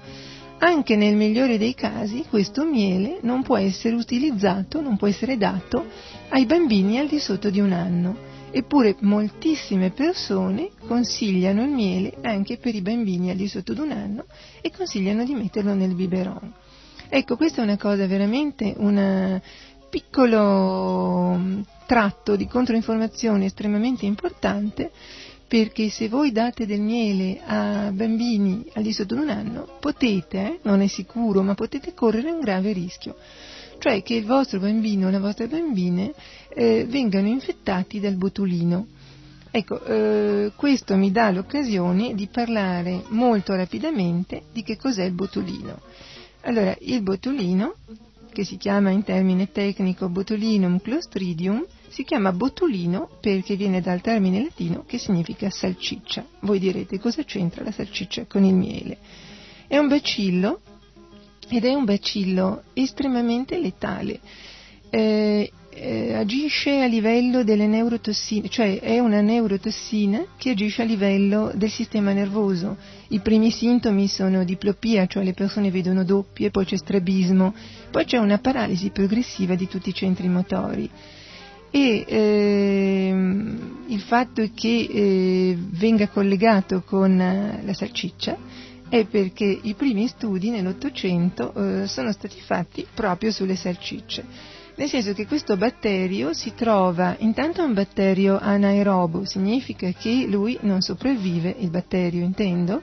Anche 0.60 0.96
nel 0.96 1.16
migliore 1.16 1.60
dei 1.60 1.76
casi 1.76 2.26
questo 2.28 2.66
miele 2.66 3.20
non 3.22 3.44
può 3.44 3.58
essere 3.58 3.96
utilizzato, 3.96 4.82
non 4.82 4.98
può 4.98 5.08
essere 5.08 5.38
dato 5.38 5.86
ai 6.30 6.46
bambini 6.46 6.98
al 6.98 7.08
di 7.08 7.20
sotto 7.20 7.50
di 7.52 7.60
un 7.60 7.72
anno 7.72 8.36
Eppure 8.58 8.96
moltissime 9.02 9.92
persone 9.92 10.72
consigliano 10.88 11.62
il 11.62 11.70
miele 11.70 12.18
anche 12.24 12.58
per 12.58 12.74
i 12.74 12.82
bambini 12.82 13.30
al 13.30 13.36
di 13.36 13.48
sotto 13.48 13.76
di 13.76 13.82
un 13.82 13.92
anno 13.92 14.26
e 14.62 14.72
consigliano 14.72 15.24
di 15.24 15.36
metterlo 15.36 15.76
nel 15.76 15.94
biberon. 15.94 16.52
Ecco, 17.08 17.36
questa 17.36 17.62
è 17.62 17.64
una 17.64 17.78
cosa 17.78 18.08
veramente, 18.08 18.74
un 18.76 19.40
piccolo 19.92 21.36
mm, 21.38 21.62
tratto 21.86 22.36
di 22.36 22.48
controinformazione 22.48 23.46
estremamente 23.46 24.08
importante 24.08 24.90
perché 25.48 25.90
se 25.90 26.10
voi 26.10 26.32
date 26.32 26.66
del 26.66 26.82
miele 26.82 27.40
a 27.46 27.92
bambini 27.94 28.66
al 28.74 28.82
di 28.82 28.92
sotto 28.92 29.14
di 29.14 29.22
un 29.22 29.30
anno 29.30 29.78
potete, 29.80 30.40
eh, 30.40 30.60
non 30.64 30.82
è 30.82 30.88
sicuro, 30.88 31.44
ma 31.44 31.54
potete 31.54 31.94
correre 31.94 32.32
un 32.32 32.40
grave 32.40 32.74
rischio 32.74 33.18
cioè 33.80 34.02
che 34.04 34.16
il 34.16 34.26
vostro 34.26 34.60
bambino 34.60 35.08
o 35.08 35.10
la 35.10 35.20
vostra 35.20 35.48
bambina 35.48 36.10
eh, 36.50 36.86
vengano 36.88 37.28
infettati 37.28 38.00
dal 38.00 38.16
botulino. 38.16 38.88
Ecco, 39.52 39.84
eh, 39.86 40.52
questo 40.56 40.96
mi 40.96 41.12
dà 41.12 41.32
l'occasione 41.32 42.14
di 42.14 42.28
parlare 42.28 43.04
molto 43.10 43.56
rapidamente 43.56 44.44
di 44.52 44.64
che 44.64 44.78
cos'è 44.78 45.04
il 45.04 45.14
botulino. 45.14 45.80
Allora, 46.42 46.76
il 46.82 47.02
botulino, 47.02 47.76
che 48.32 48.44
si 48.44 48.58
chiama 48.58 48.92
in 48.92 49.04
termine 49.04 49.52
tecnico 49.52 50.10
botulinum 50.10 50.80
clostridium, 50.80 51.66
si 51.88 52.04
chiama 52.04 52.32
botulino 52.32 53.10
perché 53.20 53.56
viene 53.56 53.82
dal 53.82 54.02
termine 54.02 54.44
latino 54.44 54.84
che 54.86 54.98
significa 54.98 55.50
salciccia. 55.50 56.26
Voi 56.42 56.60
direte 56.60 57.00
cosa 57.00 57.24
c'entra 57.24 57.64
la 57.64 57.72
salciccia 57.72 58.26
con 58.28 58.44
il 58.44 58.54
miele? 58.54 58.98
È 59.68 59.78
un 59.78 59.88
bacillo 59.88 60.62
ed 61.50 61.66
è 61.66 61.74
un 61.74 61.86
bacillo 61.86 62.64
estremamente 62.74 63.60
letale. 63.60 64.20
Eh, 64.90 65.52
eh, 65.80 66.14
agisce 66.16 66.82
a 66.82 66.88
livello 66.88 67.44
delle 67.44 67.68
neurotossine, 67.68 68.50
cioè 68.50 68.80
è 68.80 68.98
una 69.00 69.22
neurotossina 69.22 70.26
che 70.38 70.52
agisce 70.52 70.82
a 70.82 70.86
livello 70.86 71.52
del 71.54 71.70
sistema 71.70 72.14
nervoso. 72.14 72.78
I 73.10 73.20
primi 73.20 73.52
sintomi 73.52 74.08
sono 74.08 74.44
diplopia, 74.44 75.06
cioè 75.06 75.24
le 75.24 75.34
persone 75.34 75.70
vedono 75.70 76.04
doppie, 76.04 76.50
poi 76.50 76.66
c'è 76.66 76.78
strabismo, 76.78 77.54
poi 77.92 78.06
c'è 78.06 78.18
una 78.18 78.40
paralisi 78.40 78.90
progressiva 78.90 79.56
di 79.56 79.68
tutti 79.68 79.90
i 79.90 79.94
centri 79.94 80.28
motori. 80.28 80.90
E 81.70 82.06
ehm, 82.08 83.86
il 83.88 84.02
fatto 84.02 84.50
che 84.56 84.88
eh, 84.90 85.58
venga 85.72 86.08
collegato 86.08 86.82
con 86.82 87.18
la 87.18 87.74
salciccia 87.74 88.66
è 88.90 89.06
perché 89.06 89.60
i 89.62 89.74
primi 89.74 90.08
studi 90.08 90.50
nell'Ottocento 90.50 91.54
eh, 91.54 91.88
sono 91.88 92.12
stati 92.12 92.40
fatti 92.40 92.86
proprio 92.94 93.32
sulle 93.32 93.56
salcicce, 93.56 94.24
nel 94.76 94.88
senso 94.88 95.14
che 95.14 95.26
questo 95.26 95.58
batterio 95.58 96.34
si 96.34 96.54
trova, 96.56 97.16
intanto 97.20 97.62
è 97.62 97.66
un 97.66 97.74
batterio 97.74 98.38
anaerobo, 98.40 99.26
significa 99.26 99.92
che 99.92 100.26
lui 100.28 100.58
non 100.62 100.82
sopravvive, 100.82 101.56
il 101.60 101.70
batterio 101.70 102.24
intendo, 102.24 102.82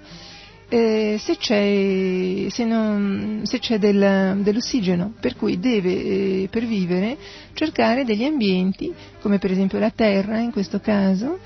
eh, 0.69 1.17
se 1.21 1.37
c'è, 1.37 2.49
se 2.51 2.65
non, 2.65 3.43
se 3.45 3.59
c'è 3.59 3.79
del, 3.79 4.41
dell'ossigeno, 4.43 5.13
per 5.21 5.37
cui 5.37 5.61
deve 5.61 5.93
eh, 5.93 6.49
per 6.51 6.67
vivere 6.67 7.17
cercare 7.53 8.05
degli 8.05 8.25
ambienti, 8.25 8.93
come 9.21 9.39
per 9.39 9.53
esempio 9.53 9.79
la 9.79 9.91
terra 9.91 10.39
in 10.39 10.51
questo 10.51 10.81
caso, 10.81 11.39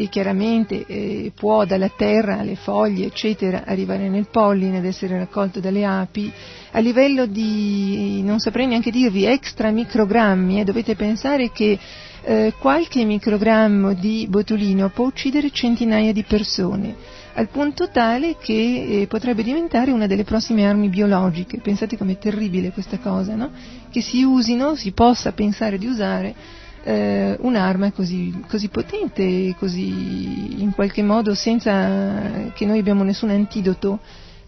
e 0.00 0.08
chiaramente 0.08 0.86
eh, 0.86 1.32
può 1.34 1.66
dalla 1.66 1.90
terra 1.94 2.38
alle 2.38 2.54
foglie 2.54 3.06
eccetera 3.06 3.64
arrivare 3.66 4.08
nel 4.08 4.28
polline 4.30 4.78
ed 4.78 4.86
essere 4.86 5.18
raccolto 5.18 5.60
dalle 5.60 5.84
api 5.84 6.32
a 6.72 6.78
livello 6.78 7.26
di 7.26 8.22
non 8.22 8.38
saprei 8.38 8.66
neanche 8.66 8.90
dirvi 8.90 9.24
extra 9.26 9.70
microgrammi 9.70 10.60
eh, 10.60 10.64
dovete 10.64 10.96
pensare 10.96 11.50
che 11.50 11.78
eh, 12.22 12.54
qualche 12.58 13.04
microgrammo 13.04 13.92
di 13.92 14.26
botulino 14.28 14.88
può 14.88 15.06
uccidere 15.06 15.50
centinaia 15.50 16.12
di 16.12 16.22
persone 16.22 16.94
al 17.34 17.48
punto 17.48 17.90
tale 17.90 18.36
che 18.40 19.02
eh, 19.02 19.06
potrebbe 19.06 19.42
diventare 19.42 19.90
una 19.90 20.06
delle 20.06 20.24
prossime 20.24 20.66
armi 20.66 20.88
biologiche 20.88 21.58
pensate 21.58 21.98
com'è 21.98 22.16
terribile 22.16 22.70
questa 22.70 22.98
cosa 22.98 23.34
no? 23.34 23.50
che 23.90 24.00
si 24.00 24.22
usino 24.22 24.74
si 24.76 24.92
possa 24.92 25.32
pensare 25.32 25.76
di 25.76 25.86
usare 25.86 26.34
eh, 26.82 27.36
un'arma 27.40 27.92
così, 27.92 28.42
così 28.48 28.68
potente, 28.68 29.54
così 29.58 30.62
in 30.62 30.72
qualche 30.74 31.02
modo 31.02 31.34
senza 31.34 32.50
che 32.54 32.64
noi 32.66 32.78
abbiamo 32.78 33.02
nessun 33.02 33.30
antidoto 33.30 33.98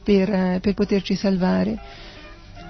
per, 0.02 0.60
per 0.60 0.74
poterci 0.74 1.14
salvare. 1.14 1.78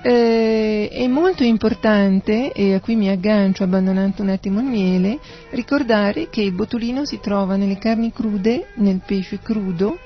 Eh, 0.05 0.89
è 0.91 1.07
molto 1.07 1.45
importante, 1.45 2.51
e 2.53 2.75
a 2.75 2.81
qui 2.81 2.97
mi 2.97 3.09
aggancio 3.09 3.63
abbandonando 3.63 4.23
un 4.23 4.31
attimo 4.31 4.59
il 4.59 4.67
miele, 4.67 5.21
ricordare 5.51 6.29
che 6.29 6.43
il 6.43 6.53
botulino 6.53 7.05
si 7.05 7.21
trova 7.21 7.55
nelle 7.55 7.79
carni 7.79 8.13
crude, 8.13 8.67
nel 8.77 9.01
pesce 9.07 9.39
crudo 9.39 9.97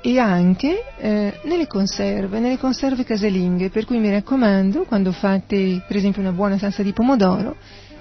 e 0.00 0.18
anche 0.18 0.84
eh, 0.98 1.40
nelle 1.44 1.66
conserve, 1.68 2.40
nelle 2.40 2.58
conserve 2.58 3.04
casalinghe, 3.04 3.70
per 3.70 3.84
cui 3.84 3.98
mi 3.98 4.10
raccomando, 4.10 4.84
quando 4.84 5.12
fate 5.12 5.84
per 5.86 5.96
esempio 5.96 6.20
una 6.20 6.32
buona 6.32 6.58
salsa 6.58 6.82
di 6.82 6.92
pomodoro, 6.92 7.56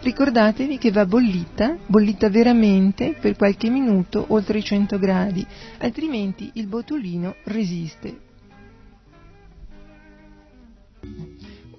ricordatevi 0.08 0.78
che 0.78 0.90
va 0.90 1.06
bollita, 1.06 1.78
bollita 1.86 2.30
veramente 2.30 3.18
per 3.20 3.36
qualche 3.36 3.70
minuto 3.70 4.26
oltre 4.30 4.60
i 4.60 4.64
100 4.64 4.98
gradi, 4.98 5.46
altrimenti 5.80 6.50
il 6.54 6.68
botulino 6.68 7.36
resiste. 7.44 8.20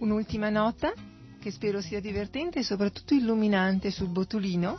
Un'ultima 0.00 0.50
nota, 0.50 0.92
che 1.40 1.50
spero 1.50 1.80
sia 1.80 2.00
divertente 2.00 2.58
e 2.58 2.62
soprattutto 2.62 3.14
illuminante 3.14 3.90
sul 3.90 4.08
botulino, 4.08 4.78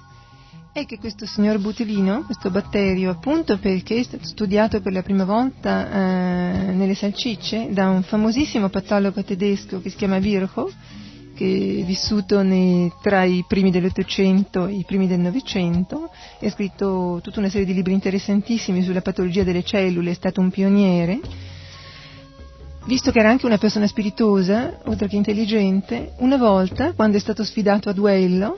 è 0.72 0.86
che 0.86 1.00
questo 1.00 1.26
signor 1.26 1.58
botulino, 1.58 2.26
questo 2.26 2.52
batterio, 2.52 3.10
appunto 3.10 3.58
perché 3.58 3.98
è 3.98 4.04
stato 4.04 4.26
studiato 4.26 4.80
per 4.80 4.94
la 4.94 5.02
prima 5.02 5.26
volta 5.26 5.92
eh, 5.92 6.72
nelle 6.72 6.94
salsicce 6.94 7.70
da 7.72 7.90
un 7.90 8.04
famosissimo 8.04 8.70
patologo 8.70 9.24
tedesco 9.24 9.82
che 9.82 9.90
si 9.90 9.96
chiama 9.96 10.20
Virchow, 10.20 10.70
che 11.40 11.78
è 11.80 11.86
vissuto 11.86 12.42
nei, 12.42 12.92
tra 13.02 13.24
i 13.24 13.46
primi 13.48 13.72
dell'Ottocento 13.72 14.68
e 14.68 14.74
i 14.74 14.84
primi 14.86 15.08
del 15.08 15.20
Novecento, 15.20 16.10
ha 16.42 16.50
scritto 16.50 17.22
tutta 17.24 17.40
una 17.40 17.48
serie 17.48 17.66
di 17.66 17.74
libri 17.74 17.94
interessantissimi 17.94 18.84
sulla 18.84 19.00
patologia 19.00 19.44
delle 19.44 19.64
cellule, 19.64 20.12
è 20.12 20.16
stato 20.16 20.42
un 20.42 20.50
pioniere. 20.52 21.22
Visto 22.84 23.12
che 23.12 23.20
era 23.20 23.30
anche 23.30 23.46
una 23.46 23.58
persona 23.58 23.88
spiritosa, 23.88 24.80
oltre 24.88 25.08
che 25.08 25.16
intelligente, 25.16 26.12
una 26.18 26.36
volta, 26.36 26.92
quando 26.92 27.16
è 27.16 27.22
stato 27.22 27.46
sfidato 27.46 27.88
a 27.88 27.94
duello, 27.94 28.54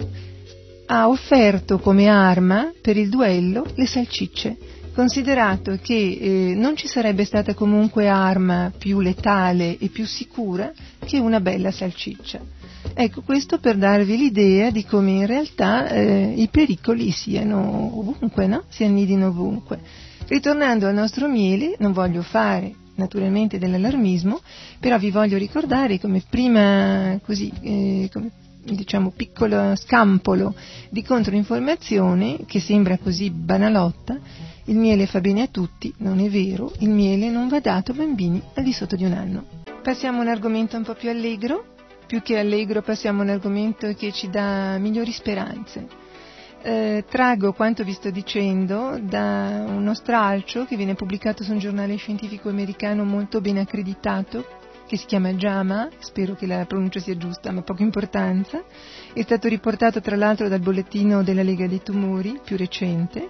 ha 0.88 1.08
offerto 1.08 1.78
come 1.78 2.08
arma 2.08 2.72
per 2.82 2.98
il 2.98 3.10
duello 3.10 3.64
le 3.76 3.86
salcicce, 3.86 4.58
considerato 4.94 5.78
che 5.82 5.94
eh, 5.94 6.54
non 6.56 6.76
ci 6.76 6.88
sarebbe 6.88 7.26
stata 7.26 7.54
comunque 7.54 8.08
arma 8.08 8.72
più 8.78 9.00
letale 9.00 9.78
e 9.78 9.88
più 9.88 10.06
sicura 10.06 10.72
che 11.06 11.18
una 11.18 11.40
bella 11.40 11.72
salciccia. 11.72 12.40
Ecco, 12.94 13.22
questo 13.22 13.60
per 13.60 13.78
darvi 13.78 14.18
l'idea 14.18 14.70
di 14.70 14.84
come 14.86 15.12
in 15.12 15.26
realtà 15.26 15.88
eh, 15.88 16.34
i 16.36 16.48
pericoli 16.50 17.12
siano 17.12 17.98
ovunque, 17.98 18.48
no? 18.48 18.64
Si 18.70 18.84
annidino 18.84 19.28
ovunque. 19.28 19.80
Ritornando 20.28 20.88
al 20.88 20.94
nostro 20.94 21.28
miele, 21.28 21.76
non 21.80 21.94
voglio 21.94 22.22
fare 22.22 22.74
naturalmente 22.96 23.58
dell'allarmismo, 23.58 24.40
però 24.80 24.98
vi 24.98 25.12
voglio 25.12 25.38
ricordare 25.38 26.00
come 26.00 26.22
prima, 26.28 27.20
così, 27.24 27.52
eh, 27.62 28.10
come, 28.12 28.32
diciamo, 28.64 29.12
piccolo 29.16 29.76
scampolo 29.76 30.54
di 30.90 31.04
controinformazione, 31.04 32.40
che 32.46 32.60
sembra 32.60 32.98
così 32.98 33.30
banalotta, 33.30 34.20
il 34.66 34.78
miele 34.78 35.08
fa 35.08 35.20
bene 35.20 35.44
a 35.44 35.48
tutti, 35.48 35.94
non 35.98 36.20
è 36.20 36.30
vero, 36.30 36.72
il 36.80 36.90
miele 36.90 37.30
non 37.30 37.48
va 37.48 37.60
dato 37.60 37.92
a 37.92 37.96
bambini 37.96 38.42
al 38.54 38.64
di 38.64 38.74
sotto 38.74 38.96
di 38.96 39.04
un 39.04 39.14
anno. 39.14 39.46
Passiamo 39.82 40.20
a 40.20 40.22
un 40.22 40.28
argomento 40.28 40.78
un 40.78 40.84
po' 40.84 40.94
più 40.94 41.10
allegro, 41.10 41.74
più 42.06 42.22
che 42.22 42.38
allegro 42.38 42.82
passiamo 42.82 43.22
a 43.22 43.24
un 43.24 43.30
argomento 43.30 43.92
che 43.94 44.12
ci 44.12 44.30
dà 44.30 44.78
migliori 44.78 45.12
speranze. 45.12 45.88
Eh, 46.64 47.06
trago 47.10 47.54
quanto 47.54 47.84
vi 47.84 47.94
sto 47.94 48.12
dicendo 48.12 49.00
da 49.02 49.66
uno 49.68 49.96
stralcio 49.96 50.66
che 50.66 50.76
viene 50.76 50.94
pubblicato 50.94 51.44
su 51.44 51.52
un 51.52 51.58
giornale 51.58 51.96
scientifico 51.96 52.50
americano 52.50 53.04
molto 53.04 53.42
ben 53.42 53.58
accreditato 53.58 54.46
che 54.92 54.98
si 54.98 55.06
chiama 55.06 55.32
JAMA, 55.32 55.88
spero 56.00 56.36
che 56.36 56.46
la 56.46 56.66
pronuncia 56.66 57.00
sia 57.00 57.16
giusta, 57.16 57.50
ma 57.52 57.62
poca 57.62 57.82
importanza, 57.82 58.62
è 59.14 59.22
stato 59.22 59.48
riportato 59.48 60.02
tra 60.02 60.18
l'altro 60.18 60.50
dal 60.50 60.60
bollettino 60.60 61.24
della 61.24 61.44
Lega 61.44 61.66
dei 61.66 61.82
Tumori, 61.82 62.42
più 62.44 62.58
recente, 62.58 63.30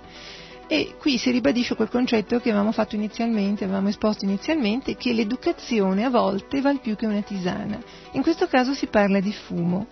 e 0.74 0.96
qui 0.98 1.18
si 1.18 1.32
ribadisce 1.32 1.76
quel 1.76 1.90
concetto 1.90 2.40
che 2.40 2.48
avevamo 2.48 2.72
fatto 2.72 2.96
inizialmente, 2.96 3.66
avevamo 3.66 3.90
esposto 3.90 4.24
inizialmente, 4.24 4.96
che 4.96 5.12
l'educazione 5.12 6.06
a 6.06 6.10
volte 6.10 6.62
val 6.62 6.80
più 6.80 6.96
che 6.96 7.06
una 7.06 7.20
tisana. 7.20 7.78
In 8.14 8.22
questo 8.22 8.48
caso 8.48 8.74
si 8.74 8.88
parla 8.88 9.20
di 9.20 9.34
fumo 9.34 9.88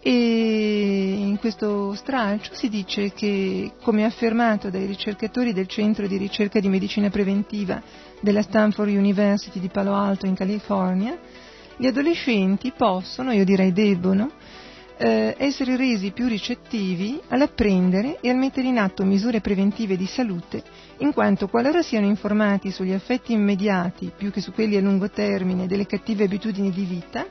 e 0.00 1.16
in 1.18 1.36
questo 1.38 1.92
stralcio 1.92 2.54
si 2.54 2.70
dice 2.70 3.12
che, 3.12 3.72
come 3.82 4.06
affermato 4.06 4.70
dai 4.70 4.86
ricercatori 4.86 5.52
del 5.52 5.66
Centro 5.66 6.06
di 6.06 6.16
ricerca 6.16 6.58
di 6.58 6.70
medicina 6.70 7.10
preventiva 7.10 7.82
della 8.22 8.40
Stanford 8.40 8.94
University 8.94 9.60
di 9.60 9.68
Palo 9.68 9.92
Alto 9.92 10.24
in 10.24 10.34
California, 10.34 11.18
gli 11.76 11.84
adolescenti 11.84 12.72
possono, 12.74 13.30
io 13.30 13.44
direi 13.44 13.74
debbono, 13.74 14.30
eh, 14.96 15.34
essere 15.38 15.76
resi 15.76 16.12
più 16.12 16.28
ricettivi 16.28 17.20
all'apprendere 17.28 18.18
e 18.20 18.30
al 18.30 18.36
mettere 18.36 18.68
in 18.68 18.78
atto 18.78 19.04
misure 19.04 19.40
preventive 19.40 19.96
di 19.96 20.06
salute, 20.06 20.62
in 20.98 21.12
quanto 21.12 21.48
qualora 21.48 21.82
siano 21.82 22.06
informati 22.06 22.70
sugli 22.70 22.92
effetti 22.92 23.32
immediati, 23.32 24.12
più 24.16 24.30
che 24.30 24.40
su 24.40 24.52
quelli 24.52 24.76
a 24.76 24.80
lungo 24.80 25.10
termine, 25.10 25.66
delle 25.66 25.86
cattive 25.86 26.24
abitudini 26.24 26.70
di 26.70 26.84
vita, 26.84 27.26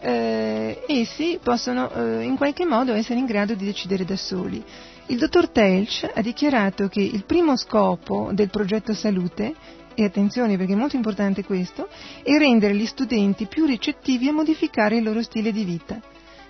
eh, 0.00 0.82
essi 0.86 1.38
possono 1.42 1.90
eh, 1.90 2.22
in 2.22 2.36
qualche 2.36 2.64
modo 2.64 2.94
essere 2.94 3.18
in 3.18 3.26
grado 3.26 3.54
di 3.54 3.64
decidere 3.64 4.04
da 4.04 4.16
soli. 4.16 4.62
Il 5.06 5.18
dottor 5.18 5.48
Telch 5.48 6.08
ha 6.14 6.20
dichiarato 6.20 6.88
che 6.88 7.00
il 7.00 7.24
primo 7.24 7.56
scopo 7.56 8.30
del 8.32 8.50
progetto 8.50 8.94
salute, 8.94 9.54
e 9.94 10.04
attenzione 10.04 10.56
perché 10.56 10.74
è 10.74 10.76
molto 10.76 10.94
importante 10.94 11.42
questo, 11.42 11.88
è 12.22 12.36
rendere 12.38 12.74
gli 12.76 12.86
studenti 12.86 13.46
più 13.46 13.64
ricettivi 13.66 14.28
a 14.28 14.32
modificare 14.32 14.96
il 14.98 15.02
loro 15.02 15.22
stile 15.22 15.50
di 15.50 15.64
vita. 15.64 16.00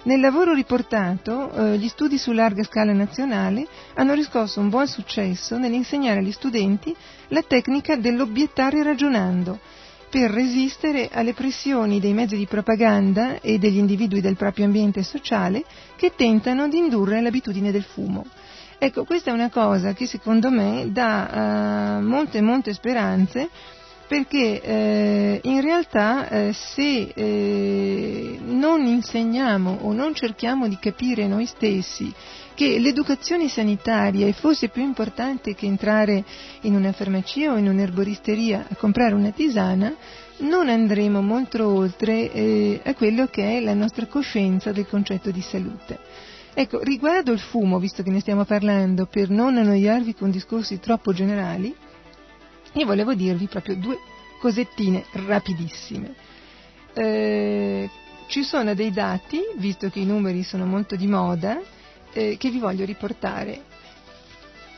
Nel 0.08 0.20
lavoro 0.20 0.54
riportato, 0.54 1.52
eh, 1.52 1.76
gli 1.76 1.86
studi 1.86 2.16
su 2.16 2.32
larga 2.32 2.62
scala 2.62 2.94
nazionale 2.94 3.66
hanno 3.92 4.14
riscosso 4.14 4.58
un 4.58 4.70
buon 4.70 4.86
successo 4.86 5.58
nell'insegnare 5.58 6.20
agli 6.20 6.32
studenti 6.32 6.96
la 7.28 7.42
tecnica 7.42 7.94
dell'obiettare 7.94 8.82
ragionando, 8.82 9.58
per 10.08 10.30
resistere 10.30 11.10
alle 11.12 11.34
pressioni 11.34 12.00
dei 12.00 12.14
mezzi 12.14 12.38
di 12.38 12.46
propaganda 12.46 13.38
e 13.42 13.58
degli 13.58 13.76
individui 13.76 14.22
del 14.22 14.36
proprio 14.36 14.64
ambiente 14.64 15.02
sociale 15.02 15.62
che 15.96 16.14
tentano 16.16 16.68
di 16.68 16.78
indurre 16.78 17.20
l'abitudine 17.20 17.70
del 17.70 17.84
fumo. 17.84 18.24
Ecco, 18.78 19.04
questa 19.04 19.30
è 19.30 19.34
una 19.34 19.50
cosa 19.50 19.92
che 19.92 20.06
secondo 20.06 20.50
me 20.50 20.88
dà 20.90 21.98
uh, 21.98 22.02
molte, 22.02 22.40
molte 22.40 22.72
speranze 22.72 23.50
perché 24.08 24.62
eh, 24.62 25.40
in 25.42 25.60
realtà 25.60 26.28
eh, 26.28 26.52
se 26.54 27.12
eh, 27.14 28.38
non 28.42 28.86
insegniamo 28.86 29.80
o 29.82 29.92
non 29.92 30.14
cerchiamo 30.14 30.66
di 30.66 30.78
capire 30.78 31.26
noi 31.26 31.44
stessi 31.44 32.12
che 32.54 32.78
l'educazione 32.78 33.48
sanitaria 33.48 34.26
è 34.26 34.32
forse 34.32 34.70
più 34.70 34.82
importante 34.82 35.54
che 35.54 35.66
entrare 35.66 36.24
in 36.62 36.74
una 36.74 36.90
farmacia 36.90 37.52
o 37.52 37.56
in 37.56 37.68
un'erboristeria 37.68 38.66
a 38.68 38.74
comprare 38.74 39.14
una 39.14 39.30
tisana, 39.30 39.94
non 40.38 40.68
andremo 40.68 41.22
molto 41.22 41.68
oltre 41.68 42.32
eh, 42.32 42.80
a 42.82 42.94
quello 42.94 43.26
che 43.26 43.58
è 43.58 43.60
la 43.60 43.74
nostra 43.74 44.06
coscienza 44.06 44.72
del 44.72 44.88
concetto 44.88 45.30
di 45.30 45.40
salute. 45.40 45.98
Ecco, 46.54 46.82
riguardo 46.82 47.30
il 47.30 47.38
fumo, 47.38 47.78
visto 47.78 48.02
che 48.02 48.10
ne 48.10 48.18
stiamo 48.18 48.44
parlando, 48.44 49.06
per 49.06 49.30
non 49.30 49.56
annoiarvi 49.56 50.14
con 50.14 50.32
discorsi 50.32 50.80
troppo 50.80 51.12
generali, 51.12 51.72
io 52.78 52.86
volevo 52.86 53.14
dirvi 53.14 53.46
proprio 53.46 53.74
due 53.74 53.98
cosettine 54.38 55.04
rapidissime. 55.10 56.14
Eh, 56.94 57.90
ci 58.28 58.44
sono 58.44 58.74
dei 58.74 58.92
dati, 58.92 59.40
visto 59.56 59.88
che 59.90 59.98
i 59.98 60.04
numeri 60.04 60.44
sono 60.44 60.64
molto 60.64 60.94
di 60.94 61.08
moda, 61.08 61.60
eh, 62.12 62.36
che 62.38 62.50
vi 62.50 62.58
voglio 62.58 62.84
riportare. 62.84 63.62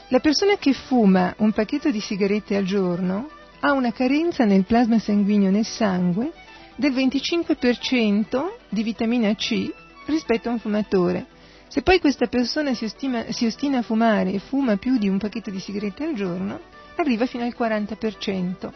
La 0.08 0.20
persona 0.20 0.56
che 0.56 0.72
fuma 0.72 1.34
un 1.38 1.52
pacchetto 1.52 1.90
di 1.90 2.00
sigarette 2.00 2.56
al 2.56 2.64
giorno 2.64 3.28
ha 3.60 3.72
una 3.72 3.92
carenza 3.92 4.44
nel 4.44 4.64
plasma 4.64 4.98
sanguigno 4.98 5.50
nel 5.50 5.66
sangue 5.66 6.32
del 6.76 6.92
25% 6.92 8.44
di 8.70 8.82
vitamina 8.82 9.34
C 9.34 9.70
rispetto 10.06 10.48
a 10.48 10.52
un 10.52 10.58
fumatore. 10.58 11.26
Se 11.68 11.82
poi 11.82 12.00
questa 12.00 12.26
persona 12.26 12.72
si, 12.72 12.84
ostima, 12.84 13.30
si 13.30 13.44
ostina 13.44 13.78
a 13.78 13.82
fumare 13.82 14.32
e 14.32 14.38
fuma 14.38 14.78
più 14.78 14.96
di 14.96 15.08
un 15.08 15.18
pacchetto 15.18 15.50
di 15.50 15.60
sigarette 15.60 16.04
al 16.04 16.14
giorno, 16.14 16.60
arriva 17.00 17.26
fino 17.26 17.44
al 17.44 17.54
40%. 17.58 18.70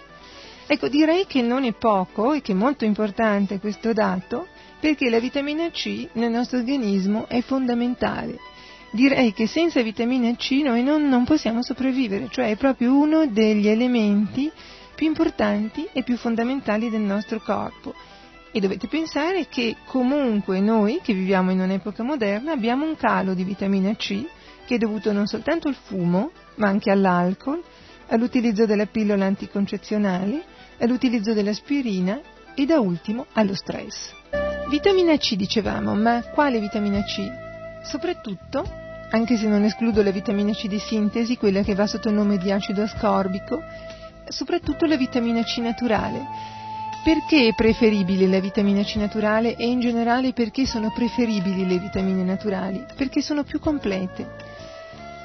Ecco, 0.67 0.89
direi 0.89 1.27
che 1.27 1.43
non 1.43 1.65
è 1.65 1.73
poco 1.73 2.33
e 2.33 2.41
che 2.41 2.53
è 2.53 2.55
molto 2.55 2.85
importante 2.85 3.61
questo 3.61 3.93
dato 3.93 4.49
perché 4.81 5.11
la 5.11 5.21
vitamina 5.21 5.71
C 5.71 6.09
nel 6.13 6.31
nostro 6.31 6.59
organismo 6.59 7.27
è 7.29 7.43
fondamentale. 7.43 8.39
Direi 8.91 9.33
che 9.33 9.47
senza 9.47 9.83
vitamina 9.83 10.35
C 10.37 10.61
noi 10.63 10.83
non, 10.83 11.09
non 11.09 11.25
possiamo 11.25 11.63
sopravvivere, 11.63 12.29
cioè 12.31 12.51
è 12.51 12.57
proprio 12.57 12.97
uno 12.97 13.27
degli 13.27 13.67
elementi 13.67 14.51
più 14.95 15.07
importanti 15.07 15.89
e 15.93 16.03
più 16.03 16.17
fondamentali 16.17 16.89
del 16.89 17.01
nostro 17.01 17.41
corpo. 17.41 17.95
E 18.53 18.61
dovete 18.61 18.87
pensare 18.87 19.49
che 19.49 19.77
comunque 19.87 20.61
noi, 20.61 21.01
che 21.03 21.13
viviamo 21.13 21.51
in 21.51 21.61
un'epoca 21.61 22.05
moderna, 22.05 22.53
abbiamo 22.53 22.87
un 22.87 22.97
calo 22.97 23.35
di 23.35 23.43
vitamina 23.43 23.95
C 23.97 24.25
che 24.65 24.77
è 24.77 24.79
dovuto 24.79 25.13
non 25.13 25.27
soltanto 25.27 25.69
al 25.69 25.75
fumo, 25.75 26.31
ma 26.57 26.69
anche 26.69 26.91
all'alcol, 26.91 27.63
all'utilizzo 28.09 28.67
della 28.67 28.87
pillola 28.87 29.25
anticoncezionale, 29.25 30.43
all'utilizzo 30.79 31.33
dell'aspirina 31.33 32.21
e 32.55 32.67
da 32.67 32.81
ultimo 32.81 33.27
allo 33.33 33.55
stress. 33.55 34.13
Vitamina 34.69 35.17
C 35.17 35.35
dicevamo, 35.37 35.95
ma 35.95 36.23
quale 36.33 36.59
vitamina 36.59 37.03
C? 37.03 37.23
Soprattutto, 37.85 38.65
anche 39.11 39.37
se 39.37 39.47
non 39.47 39.63
escludo 39.65 40.03
la 40.03 40.11
vitamina 40.11 40.53
C 40.53 40.67
di 40.67 40.79
sintesi, 40.79 41.37
quella 41.37 41.63
che 41.63 41.75
va 41.75 41.87
sotto 41.87 42.09
il 42.09 42.15
nome 42.15 42.39
di 42.39 42.51
acido 42.51 42.83
ascorbico, 42.83 43.63
soprattutto 44.29 44.87
la 44.87 44.97
vitamina 44.97 45.43
C 45.43 45.59
naturale. 45.59 46.53
Perché 47.05 47.49
è 47.49 47.55
preferibile 47.55 48.27
la 48.27 48.41
vitamina 48.41 48.83
C 48.83 48.95
naturale 48.97 49.57
e 49.57 49.67
in 49.67 49.79
generale 49.79 50.33
perché 50.33 50.65
sono 50.65 50.91
preferibili 50.91 51.67
le 51.67 51.79
vitamine 51.79 52.25
naturali? 52.25 52.83
Perché 52.97 53.21
sono 53.21 53.45
più 53.45 53.61
complete. 53.61 54.54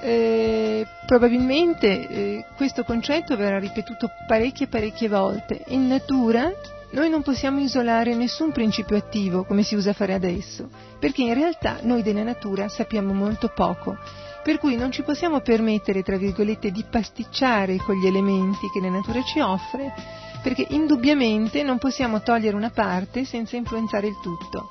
Eh, 0.02 0.88
probabilmente 1.06 2.08
eh, 2.08 2.46
questo 2.56 2.84
concetto 2.84 3.36
verrà 3.36 3.60
ripetuto 3.60 4.10
parecchie 4.28 4.68
parecchie 4.68 5.10
volte. 5.10 5.64
In 5.68 5.88
natura 5.88 6.52
noi 6.92 7.10
non 7.10 7.22
possiamo 7.22 7.60
isolare 7.60 8.16
nessun 8.16 8.52
principio 8.52 8.98
attivo 8.98 9.44
come 9.44 9.64
si 9.64 9.76
usa 9.76 9.94
fare 9.94 10.14
adesso, 10.14 10.70
perché 11.00 11.22
in 11.22 11.34
realtà 11.34 11.80
noi 11.82 12.02
della 12.02 12.24
natura 12.24 12.68
sappiamo 12.68 13.14
molto 13.14 13.52
poco, 13.54 13.98
per 14.42 14.58
cui 14.58 14.76
non 14.76 14.92
ci 14.92 15.04
possiamo 15.04 15.42
permettere, 15.42 16.02
tra 16.02 16.18
virgolette, 16.18 16.72
di 16.72 16.84
pasticciare 16.90 17.78
con 17.78 17.96
gli 17.96 18.08
elementi 18.08 18.70
che 18.74 18.82
la 18.82 18.90
natura 18.90 19.22
ci 19.22 19.40
offre, 19.40 19.94
perché 20.42 20.66
indubbiamente 20.70 21.62
non 21.62 21.78
possiamo 21.78 22.22
togliere 22.22 22.56
una 22.56 22.72
parte 22.72 23.26
senza 23.26 23.56
influenzare 23.56 24.08
il 24.08 24.18
tutto. 24.22 24.70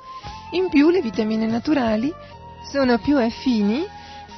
In 0.51 0.67
più 0.69 0.89
le 0.89 1.01
vitamine 1.01 1.45
naturali 1.45 2.11
sono 2.69 2.97
più 2.97 3.17
affini 3.17 3.85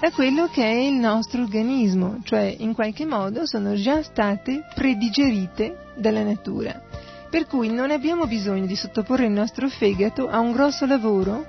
a 0.02 0.12
quello 0.12 0.48
che 0.48 0.64
è 0.64 0.76
il 0.76 0.96
nostro 0.96 1.44
organismo, 1.44 2.20
cioè 2.24 2.56
in 2.60 2.74
qualche 2.74 3.06
modo 3.06 3.46
sono 3.46 3.76
già 3.76 4.02
state 4.04 4.66
predigerite 4.74 5.92
dalla 5.96 6.24
natura 6.24 6.82
per 7.32 7.48
cui 7.48 7.72
non 7.72 7.92
abbiamo 7.92 8.28
bisogno 8.28 8.66
di 8.66 8.76
sottoporre 8.76 9.26
il 9.26 9.32
nostro 9.32 9.70
fegato 9.70 10.28
a 10.28 10.40
un 10.40 10.52
grosso 10.52 10.86
lavoro 10.86 11.46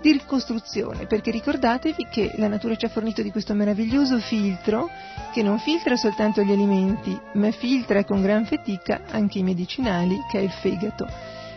di 0.00 0.12
ricostruzione, 0.12 1.04
perché 1.04 1.30
ricordatevi 1.30 2.06
che 2.10 2.32
la 2.36 2.48
natura 2.48 2.74
ci 2.74 2.86
ha 2.86 2.88
fornito 2.88 3.20
di 3.20 3.30
questo 3.30 3.52
meraviglioso 3.52 4.18
filtro 4.18 4.88
che 5.34 5.42
non 5.42 5.58
filtra 5.58 5.94
soltanto 5.96 6.42
gli 6.42 6.52
alimenti, 6.52 7.18
ma 7.34 7.50
filtra 7.50 8.04
con 8.04 8.22
gran 8.22 8.46
fatica 8.46 9.02
anche 9.10 9.38
i 9.38 9.42
medicinali, 9.42 10.18
che 10.30 10.38
è 10.38 10.42
il 10.42 10.50
fegato. 10.50 11.06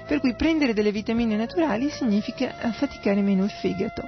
Per 0.05 0.19
cui 0.19 0.35
prendere 0.35 0.73
delle 0.73 0.91
vitamine 0.91 1.37
naturali 1.37 1.89
significa 1.89 2.55
affaticare 2.59 3.21
meno 3.21 3.45
il 3.45 3.51
fegato. 3.51 4.03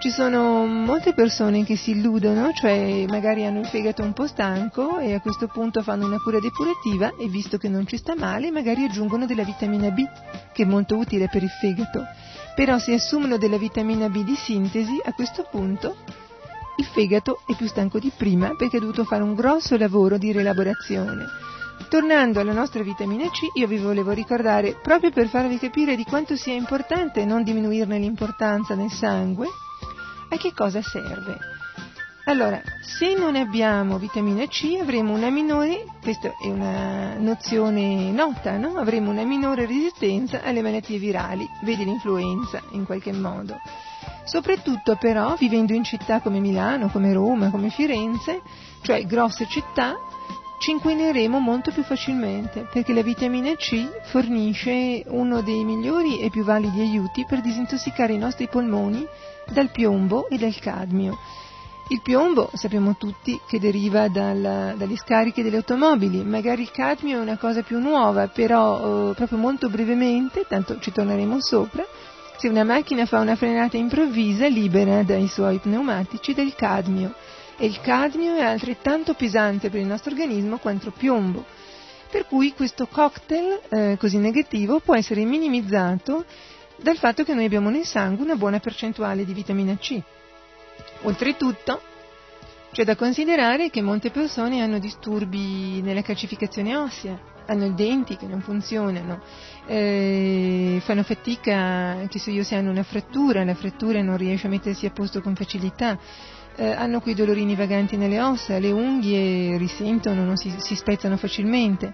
Ci 0.00 0.08
sono 0.08 0.64
molte 0.64 1.12
persone 1.12 1.62
che 1.62 1.76
si 1.76 1.90
illudono, 1.90 2.54
cioè 2.54 3.04
magari 3.06 3.44
hanno 3.44 3.58
il 3.58 3.66
fegato 3.66 4.02
un 4.02 4.14
po' 4.14 4.26
stanco 4.26 4.98
e 4.98 5.12
a 5.12 5.20
questo 5.20 5.46
punto 5.46 5.82
fanno 5.82 6.06
una 6.06 6.16
cura 6.16 6.40
depurativa 6.40 7.12
e 7.18 7.28
visto 7.28 7.58
che 7.58 7.68
non 7.68 7.86
ci 7.86 7.98
sta 7.98 8.14
male 8.16 8.50
magari 8.50 8.84
aggiungono 8.84 9.26
della 9.26 9.44
vitamina 9.44 9.90
B 9.90 10.02
che 10.54 10.62
è 10.62 10.64
molto 10.64 10.96
utile 10.96 11.28
per 11.28 11.42
il 11.42 11.50
fegato. 11.50 12.06
Però 12.54 12.78
se 12.78 12.94
assumono 12.94 13.36
della 13.36 13.58
vitamina 13.58 14.08
B 14.08 14.24
di 14.24 14.36
sintesi 14.36 14.98
a 15.04 15.12
questo 15.12 15.46
punto 15.50 15.96
il 16.78 16.86
fegato 16.86 17.42
è 17.46 17.54
più 17.54 17.68
stanco 17.68 17.98
di 17.98 18.10
prima 18.16 18.54
perché 18.56 18.78
ha 18.78 18.80
dovuto 18.80 19.04
fare 19.04 19.22
un 19.22 19.34
grosso 19.34 19.76
lavoro 19.76 20.16
di 20.16 20.32
rielaborazione. 20.32 21.26
Tornando 21.90 22.40
alla 22.40 22.54
nostra 22.54 22.82
vitamina 22.82 23.28
C, 23.28 23.50
io 23.52 23.66
vi 23.66 23.76
volevo 23.76 24.12
ricordare, 24.12 24.78
proprio 24.82 25.10
per 25.10 25.28
farvi 25.28 25.58
capire 25.58 25.94
di 25.94 26.04
quanto 26.04 26.36
sia 26.36 26.54
importante 26.54 27.26
non 27.26 27.42
diminuirne 27.42 27.98
l'importanza 27.98 28.74
nel 28.74 28.90
sangue, 28.90 29.46
a 30.30 30.36
che 30.36 30.52
cosa 30.54 30.80
serve? 30.80 31.38
Allora, 32.24 32.62
se 32.80 33.14
non 33.16 33.34
abbiamo 33.34 33.98
vitamina 33.98 34.46
C 34.46 34.78
avremo 34.80 35.12
una 35.12 35.30
minore, 35.30 35.84
questa 36.00 36.32
è 36.40 36.46
una 36.46 37.16
nozione 37.18 38.12
nota, 38.12 38.56
no? 38.56 38.76
Avremo 38.76 39.10
una 39.10 39.24
minore 39.24 39.66
resistenza 39.66 40.42
alle 40.42 40.62
malattie 40.62 40.98
virali, 40.98 41.44
vedi 41.62 41.84
l'influenza 41.84 42.62
in 42.70 42.84
qualche 42.84 43.12
modo. 43.12 43.56
Soprattutto 44.24 44.96
però 44.96 45.34
vivendo 45.34 45.72
in 45.72 45.82
città 45.82 46.20
come 46.20 46.38
Milano, 46.38 46.88
come 46.88 47.12
Roma, 47.12 47.50
come 47.50 47.70
Firenze, 47.70 48.42
cioè 48.82 49.04
grosse 49.06 49.46
città, 49.48 49.96
ci 50.60 50.72
inquineremo 50.72 51.38
molto 51.38 51.70
più 51.70 51.82
facilmente 51.82 52.66
perché 52.70 52.92
la 52.92 53.02
vitamina 53.02 53.54
C 53.56 53.82
fornisce 54.02 55.02
uno 55.06 55.40
dei 55.40 55.64
migliori 55.64 56.20
e 56.20 56.28
più 56.28 56.44
validi 56.44 56.80
aiuti 56.80 57.24
per 57.26 57.40
disintossicare 57.40 58.12
i 58.12 58.18
nostri 58.18 58.46
polmoni 58.46 59.06
dal 59.50 59.70
piombo 59.70 60.28
e 60.28 60.36
dal 60.36 60.54
cadmio. 60.58 61.16
Il 61.88 62.02
piombo 62.02 62.50
sappiamo 62.52 62.94
tutti 62.98 63.40
che 63.48 63.58
deriva 63.58 64.08
dal, 64.08 64.74
dalle 64.76 64.96
scariche 64.96 65.42
delle 65.42 65.56
automobili, 65.56 66.22
magari 66.22 66.60
il 66.60 66.70
cadmio 66.70 67.16
è 67.16 67.22
una 67.22 67.38
cosa 67.38 67.62
più 67.62 67.78
nuova, 67.78 68.28
però 68.28 69.10
eh, 69.10 69.14
proprio 69.14 69.38
molto 69.38 69.70
brevemente, 69.70 70.44
tanto 70.46 70.78
ci 70.78 70.92
torneremo 70.92 71.40
sopra, 71.40 71.86
se 72.36 72.48
una 72.48 72.64
macchina 72.64 73.06
fa 73.06 73.18
una 73.18 73.34
frenata 73.34 73.78
improvvisa 73.78 74.46
libera 74.46 75.02
dai 75.04 75.26
suoi 75.26 75.58
pneumatici 75.58 76.34
del 76.34 76.54
cadmio 76.54 77.14
e 77.60 77.66
il 77.66 77.78
cadmio 77.82 78.36
è 78.36 78.42
altrettanto 78.42 79.12
pesante 79.12 79.68
per 79.68 79.80
il 79.80 79.86
nostro 79.86 80.12
organismo 80.12 80.56
quanto 80.56 80.90
piombo. 80.90 81.44
Per 82.10 82.24
cui 82.26 82.54
questo 82.54 82.86
cocktail 82.86 83.60
eh, 83.68 83.96
così 83.98 84.16
negativo 84.16 84.80
può 84.80 84.96
essere 84.96 85.24
minimizzato 85.24 86.24
dal 86.76 86.96
fatto 86.96 87.22
che 87.22 87.34
noi 87.34 87.44
abbiamo 87.44 87.68
nel 87.68 87.84
sangue 87.84 88.24
una 88.24 88.36
buona 88.36 88.60
percentuale 88.60 89.26
di 89.26 89.34
vitamina 89.34 89.76
C. 89.76 90.00
Oltretutto, 91.02 91.82
c'è 92.72 92.84
da 92.84 92.96
considerare 92.96 93.68
che 93.68 93.82
molte 93.82 94.10
persone 94.10 94.62
hanno 94.62 94.78
disturbi 94.78 95.82
nella 95.82 96.00
calcificazione 96.00 96.74
ossea, 96.74 97.18
hanno 97.44 97.66
i 97.66 97.74
denti 97.74 98.16
che 98.16 98.26
non 98.26 98.40
funzionano, 98.40 99.20
eh, 99.66 100.80
fanno 100.82 101.02
fatica, 101.02 102.06
che 102.08 102.18
so 102.18 102.30
io, 102.30 102.42
se 102.42 102.54
hanno 102.54 102.70
una 102.70 102.84
frattura, 102.84 103.44
la 103.44 103.54
frattura 103.54 104.00
non 104.00 104.16
riesce 104.16 104.46
a 104.46 104.50
mettersi 104.50 104.86
a 104.86 104.90
posto 104.90 105.20
con 105.20 105.34
facilità, 105.34 105.98
eh, 106.56 106.70
hanno 106.72 107.00
quei 107.00 107.14
dolorini 107.14 107.54
vaganti 107.54 107.96
nelle 107.96 108.20
ossa, 108.20 108.58
le 108.58 108.70
unghie 108.70 109.56
risentono, 109.56 110.24
non 110.24 110.36
si, 110.36 110.52
si 110.58 110.74
spezzano 110.74 111.16
facilmente. 111.16 111.92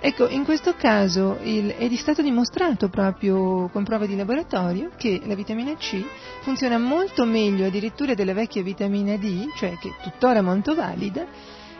Ecco, 0.00 0.28
in 0.28 0.44
questo 0.44 0.74
caso 0.74 1.38
il, 1.42 1.76
è 1.76 1.88
stato 1.96 2.20
dimostrato 2.20 2.90
proprio 2.90 3.68
con 3.70 3.84
prove 3.84 4.06
di 4.06 4.16
laboratorio 4.16 4.90
che 4.98 5.22
la 5.24 5.34
vitamina 5.34 5.74
C 5.76 6.04
funziona 6.42 6.76
molto 6.76 7.24
meglio 7.24 7.64
addirittura 7.64 8.12
della 8.12 8.34
vecchia 8.34 8.62
vitamina 8.62 9.16
D, 9.16 9.48
cioè 9.56 9.78
che 9.78 9.88
è 9.88 10.02
tuttora 10.02 10.42
molto 10.42 10.74
valida, 10.74 11.26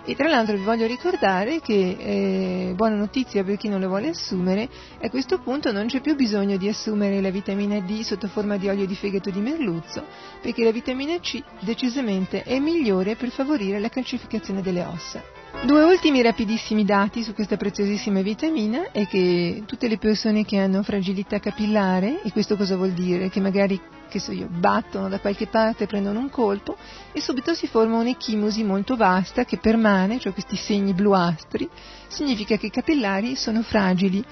e 0.06 0.14
tra 0.14 0.28
l'altro 0.28 0.56
vi 0.56 0.64
voglio 0.64 0.86
ricordare 0.86 1.60
che, 1.60 1.96
eh, 1.98 2.72
buona 2.74 2.96
notizia 2.96 3.42
per 3.42 3.56
chi 3.56 3.68
non 3.68 3.80
lo 3.80 3.88
vuole 3.88 4.08
assumere, 4.08 4.68
a 5.00 5.08
questo 5.08 5.38
punto 5.38 5.72
non 5.72 5.86
c'è 5.86 6.00
più 6.00 6.14
bisogno 6.14 6.56
di 6.56 6.68
assumere 6.68 7.20
la 7.20 7.30
vitamina 7.30 7.80
D 7.80 8.00
sotto 8.02 8.28
forma 8.28 8.58
di 8.58 8.68
olio 8.68 8.86
di 8.86 8.94
fegato 8.94 9.30
di 9.30 9.40
merluzzo, 9.40 10.04
perché 10.42 10.62
la 10.62 10.72
vitamina 10.72 11.18
C 11.20 11.42
decisamente 11.60 12.42
è 12.42 12.58
migliore 12.58 13.16
per 13.16 13.30
favorire 13.30 13.78
la 13.78 13.88
calcificazione 13.88 14.60
delle 14.60 14.84
ossa. 14.84 15.43
Due 15.62 15.82
ultimi 15.82 16.20
rapidissimi 16.20 16.84
dati 16.84 17.22
su 17.22 17.32
questa 17.32 17.56
preziosissima 17.56 18.20
vitamina 18.20 18.90
è 18.90 19.06
che 19.06 19.62
tutte 19.64 19.88
le 19.88 19.96
persone 19.96 20.44
che 20.44 20.58
hanno 20.58 20.82
fragilità 20.82 21.38
capillare, 21.38 22.20
e 22.22 22.32
questo 22.32 22.54
cosa 22.56 22.76
vuol 22.76 22.90
dire? 22.90 23.30
Che 23.30 23.40
magari, 23.40 23.80
che 24.10 24.18
so 24.18 24.30
io, 24.32 24.46
battono 24.50 25.08
da 25.08 25.20
qualche 25.20 25.46
parte, 25.46 25.86
prendono 25.86 26.18
un 26.18 26.28
colpo 26.28 26.76
e 27.12 27.20
subito 27.20 27.54
si 27.54 27.66
forma 27.66 27.96
un'echimosi 27.98 28.62
molto 28.62 28.94
vasta 28.94 29.46
che 29.46 29.56
permane, 29.56 30.18
cioè 30.18 30.34
questi 30.34 30.56
segni 30.56 30.92
bluastri, 30.92 31.66
significa 32.08 32.58
che 32.58 32.66
i 32.66 32.70
capillari 32.70 33.34
sono 33.34 33.62
fragili. 33.62 34.22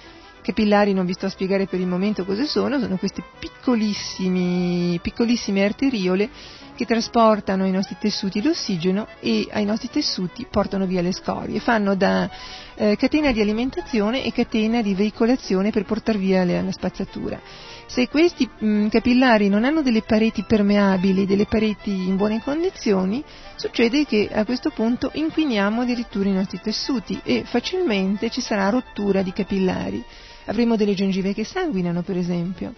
Capillari 0.42 0.92
non 0.92 1.06
vi 1.06 1.12
sto 1.12 1.26
a 1.26 1.30
spiegare 1.30 1.66
per 1.66 1.78
il 1.78 1.86
momento 1.86 2.24
cosa 2.24 2.44
sono, 2.44 2.80
sono 2.80 2.96
queste 2.96 3.22
piccolissime 3.38 5.64
arteriole 5.64 6.28
che 6.74 6.84
trasportano 6.84 7.62
ai 7.62 7.70
nostri 7.70 7.96
tessuti 8.00 8.42
l'ossigeno 8.42 9.06
e 9.20 9.46
ai 9.52 9.64
nostri 9.64 9.88
tessuti 9.88 10.48
portano 10.50 10.86
via 10.86 11.00
le 11.00 11.12
scorie, 11.12 11.60
fanno 11.60 11.94
da 11.94 12.28
eh, 12.74 12.96
catena 12.96 13.30
di 13.30 13.40
alimentazione 13.40 14.24
e 14.24 14.32
catena 14.32 14.82
di 14.82 14.94
veicolazione 14.94 15.70
per 15.70 15.84
portare 15.84 16.18
via 16.18 16.42
le, 16.42 16.60
la 16.60 16.72
spazzatura. 16.72 17.40
Se 17.86 18.08
questi 18.08 18.48
mh, 18.48 18.88
capillari 18.88 19.48
non 19.48 19.64
hanno 19.64 19.82
delle 19.82 20.02
pareti 20.02 20.44
permeabili, 20.44 21.26
delle 21.26 21.46
pareti 21.46 21.90
in 21.90 22.16
buone 22.16 22.42
condizioni, 22.42 23.22
succede 23.54 24.06
che 24.06 24.28
a 24.32 24.44
questo 24.44 24.70
punto 24.70 25.10
inquiniamo 25.12 25.82
addirittura 25.82 26.28
i 26.28 26.32
nostri 26.32 26.58
tessuti 26.60 27.20
e 27.22 27.44
facilmente 27.44 28.30
ci 28.30 28.40
sarà 28.40 28.70
rottura 28.70 29.22
di 29.22 29.32
capillari. 29.32 30.04
Avremo 30.46 30.76
delle 30.76 30.94
gengive 30.94 31.34
che 31.34 31.44
sanguinano, 31.44 32.02
per 32.02 32.16
esempio. 32.16 32.74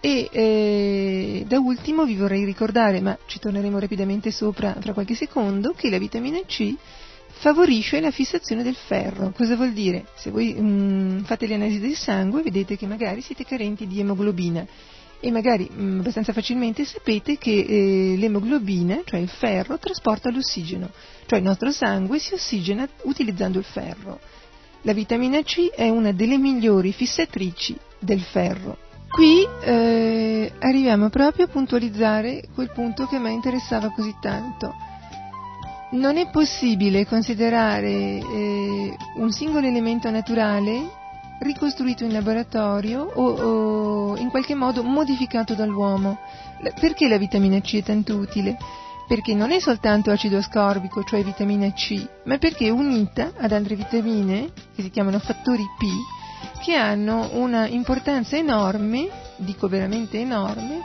E 0.00 0.28
eh, 0.30 1.44
da 1.46 1.58
ultimo 1.58 2.04
vi 2.04 2.16
vorrei 2.16 2.44
ricordare, 2.44 3.00
ma 3.00 3.16
ci 3.26 3.38
torneremo 3.38 3.78
rapidamente 3.78 4.30
sopra 4.30 4.76
fra 4.78 4.92
qualche 4.92 5.14
secondo, 5.14 5.72
che 5.76 5.90
la 5.90 5.98
vitamina 5.98 6.38
C 6.46 6.74
favorisce 7.38 8.00
la 8.00 8.10
fissazione 8.10 8.62
del 8.62 8.76
ferro. 8.76 9.32
Cosa 9.34 9.56
vuol 9.56 9.72
dire? 9.72 10.06
Se 10.14 10.30
voi 10.30 10.54
mh, 10.54 10.64
mm, 10.64 11.18
fate 11.24 11.46
le 11.46 11.54
analisi 11.54 11.80
del 11.80 11.96
sangue 11.96 12.42
vedete 12.42 12.76
che 12.76 12.86
magari 12.86 13.20
siete 13.20 13.44
carenti 13.44 13.86
di 13.86 14.00
emoglobina 14.00 14.66
e 15.20 15.30
magari 15.30 15.68
mh, 15.70 15.82
mm, 15.82 15.98
abbastanza 16.00 16.32
facilmente 16.32 16.84
sapete 16.84 17.36
che 17.36 17.64
eh, 17.66 18.16
l'emoglobina, 18.16 19.00
cioè 19.04 19.20
il 19.20 19.28
ferro, 19.28 19.78
trasporta 19.78 20.30
l'ossigeno, 20.30 20.90
cioè 21.26 21.38
il 21.38 21.44
nostro 21.44 21.70
sangue 21.70 22.18
si 22.18 22.34
ossigena 22.34 22.88
utilizzando 23.02 23.58
il 23.58 23.64
ferro. 23.64 24.20
La 24.86 24.92
vitamina 24.92 25.42
C 25.42 25.70
è 25.70 25.88
una 25.88 26.12
delle 26.12 26.38
migliori 26.38 26.92
fissatrici 26.92 27.76
del 27.98 28.20
ferro. 28.20 28.78
qui 29.10 29.44
eh, 29.62 30.52
arriviamo 30.60 31.08
proprio 31.08 31.46
a 31.46 31.48
puntualizzare 31.48 32.44
quel 32.54 32.70
punto 32.70 33.06
che 33.06 33.16
a 33.16 33.18
me 33.18 33.32
interessava 33.32 33.90
così 33.90 34.14
tanto. 34.20 34.72
Non 35.90 36.18
è 36.18 36.30
possibile 36.30 37.04
considerare 37.04 37.88
eh, 37.88 38.96
un 39.16 39.32
singolo 39.32 39.66
elemento 39.66 40.08
naturale 40.08 40.88
ricostruito 41.40 42.04
in 42.04 42.12
laboratorio 42.12 43.00
o, 43.02 43.24
o, 43.24 44.16
in 44.18 44.30
qualche 44.30 44.54
modo 44.54 44.84
modificato 44.84 45.54
dall'uomo. 45.54 46.18
Perché 46.78 47.08
la 47.08 47.18
vitamina 47.18 47.60
C 47.60 47.78
è 47.78 47.82
tanto 47.82 48.14
utile? 48.14 48.56
Perché 49.06 49.34
non 49.34 49.52
è 49.52 49.60
soltanto 49.60 50.10
acido 50.10 50.38
ascorbico, 50.38 51.04
cioè 51.04 51.22
vitamina 51.22 51.72
C, 51.72 52.06
ma 52.24 52.38
perché 52.38 52.66
è 52.66 52.70
unita 52.70 53.32
ad 53.36 53.52
altre 53.52 53.76
vitamine, 53.76 54.50
che 54.74 54.82
si 54.82 54.90
chiamano 54.90 55.20
fattori 55.20 55.64
P, 55.78 55.84
che 56.64 56.74
hanno 56.74 57.30
una 57.34 57.68
importanza 57.68 58.36
enorme, 58.36 59.08
dico 59.36 59.68
veramente 59.68 60.18
enorme, 60.18 60.80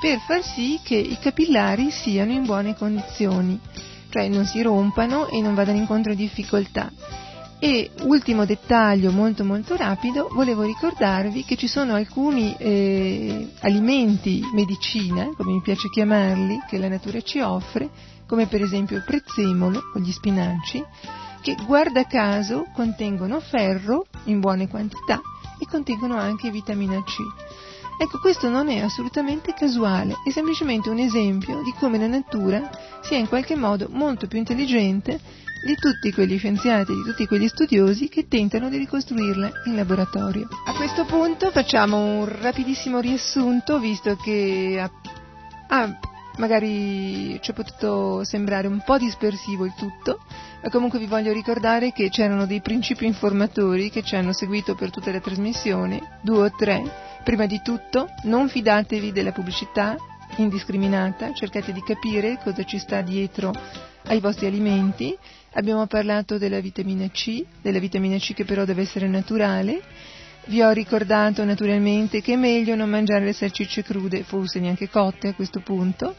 per 0.00 0.18
far 0.20 0.42
sì 0.42 0.80
che 0.82 0.96
i 0.96 1.18
capillari 1.20 1.90
siano 1.90 2.32
in 2.32 2.46
buone 2.46 2.74
condizioni, 2.74 3.60
cioè 4.08 4.28
non 4.28 4.46
si 4.46 4.62
rompano 4.62 5.28
e 5.28 5.42
non 5.42 5.54
vadano 5.54 5.76
incontro 5.76 6.12
a 6.12 6.16
difficoltà. 6.16 6.90
E 7.62 7.90
ultimo 8.04 8.46
dettaglio 8.46 9.10
molto 9.10 9.44
molto 9.44 9.76
rapido, 9.76 10.30
volevo 10.32 10.62
ricordarvi 10.62 11.44
che 11.44 11.56
ci 11.56 11.66
sono 11.66 11.94
alcuni 11.94 12.56
eh, 12.56 13.50
alimenti 13.60 14.40
medicina, 14.54 15.28
come 15.36 15.52
mi 15.52 15.60
piace 15.60 15.90
chiamarli, 15.90 16.62
che 16.66 16.78
la 16.78 16.88
natura 16.88 17.20
ci 17.20 17.38
offre, 17.40 17.90
come 18.26 18.46
per 18.46 18.62
esempio 18.62 18.96
il 18.96 19.04
prezzemolo 19.04 19.78
o 19.94 19.98
gli 19.98 20.10
spinaci, 20.10 20.82
che 21.42 21.54
guarda 21.66 22.04
caso 22.04 22.64
contengono 22.72 23.40
ferro 23.40 24.06
in 24.24 24.40
buone 24.40 24.66
quantità 24.66 25.20
e 25.58 25.66
contengono 25.66 26.16
anche 26.16 26.50
vitamina 26.50 27.02
C. 27.02 27.16
Ecco, 28.02 28.20
questo 28.20 28.48
non 28.48 28.70
è 28.70 28.78
assolutamente 28.78 29.52
casuale, 29.52 30.14
è 30.26 30.30
semplicemente 30.30 30.88
un 30.88 30.98
esempio 30.98 31.60
di 31.62 31.74
come 31.78 31.98
la 31.98 32.06
natura 32.06 32.70
sia 33.02 33.18
in 33.18 33.28
qualche 33.28 33.54
modo 33.54 33.88
molto 33.90 34.26
più 34.26 34.38
intelligente 34.38 35.20
di 35.62 35.74
tutti 35.76 36.12
quegli 36.12 36.38
scienziati, 36.38 36.92
di 36.94 37.02
tutti 37.02 37.26
quegli 37.26 37.48
studiosi 37.48 38.08
che 38.08 38.26
tentano 38.28 38.68
di 38.68 38.78
ricostruirla 38.78 39.50
in 39.66 39.76
laboratorio. 39.76 40.48
A 40.66 40.74
questo 40.74 41.04
punto 41.04 41.50
facciamo 41.50 42.20
un 42.20 42.40
rapidissimo 42.40 42.98
riassunto, 43.00 43.78
visto 43.78 44.16
che 44.16 44.90
ah, 45.68 45.98
magari 46.38 47.38
ci 47.42 47.50
è 47.50 47.54
potuto 47.54 48.24
sembrare 48.24 48.66
un 48.66 48.82
po' 48.84 48.96
dispersivo 48.96 49.66
il 49.66 49.74
tutto, 49.76 50.20
ma 50.62 50.70
comunque 50.70 50.98
vi 50.98 51.06
voglio 51.06 51.32
ricordare 51.32 51.92
che 51.92 52.08
c'erano 52.08 52.46
dei 52.46 52.60
principi 52.60 53.04
informatori 53.04 53.90
che 53.90 54.02
ci 54.02 54.16
hanno 54.16 54.32
seguito 54.32 54.74
per 54.74 54.90
tutta 54.90 55.12
la 55.12 55.20
trasmissione, 55.20 56.18
due 56.22 56.46
o 56.46 56.50
tre. 56.56 56.82
Prima 57.22 57.44
di 57.44 57.60
tutto, 57.62 58.08
non 58.24 58.48
fidatevi 58.48 59.12
della 59.12 59.32
pubblicità 59.32 59.94
indiscriminata, 60.36 61.34
cercate 61.34 61.72
di 61.72 61.82
capire 61.82 62.38
cosa 62.42 62.64
ci 62.64 62.78
sta 62.78 63.02
dietro 63.02 63.52
ai 64.04 64.20
vostri 64.20 64.46
alimenti 64.46 65.16
Abbiamo 65.54 65.86
parlato 65.86 66.38
della 66.38 66.60
vitamina 66.60 67.08
C, 67.08 67.44
della 67.60 67.80
vitamina 67.80 68.16
C 68.18 68.34
che 68.34 68.44
però 68.44 68.64
deve 68.64 68.82
essere 68.82 69.08
naturale. 69.08 69.82
Vi 70.46 70.62
ho 70.62 70.70
ricordato 70.70 71.44
naturalmente 71.44 72.20
che 72.20 72.34
è 72.34 72.36
meglio 72.36 72.76
non 72.76 72.88
mangiare 72.88 73.24
le 73.24 73.32
salsicce 73.32 73.82
crude, 73.82 74.22
forse 74.22 74.60
neanche 74.60 74.88
cotte 74.88 75.28
a 75.28 75.34
questo 75.34 75.58
punto. 75.58 76.14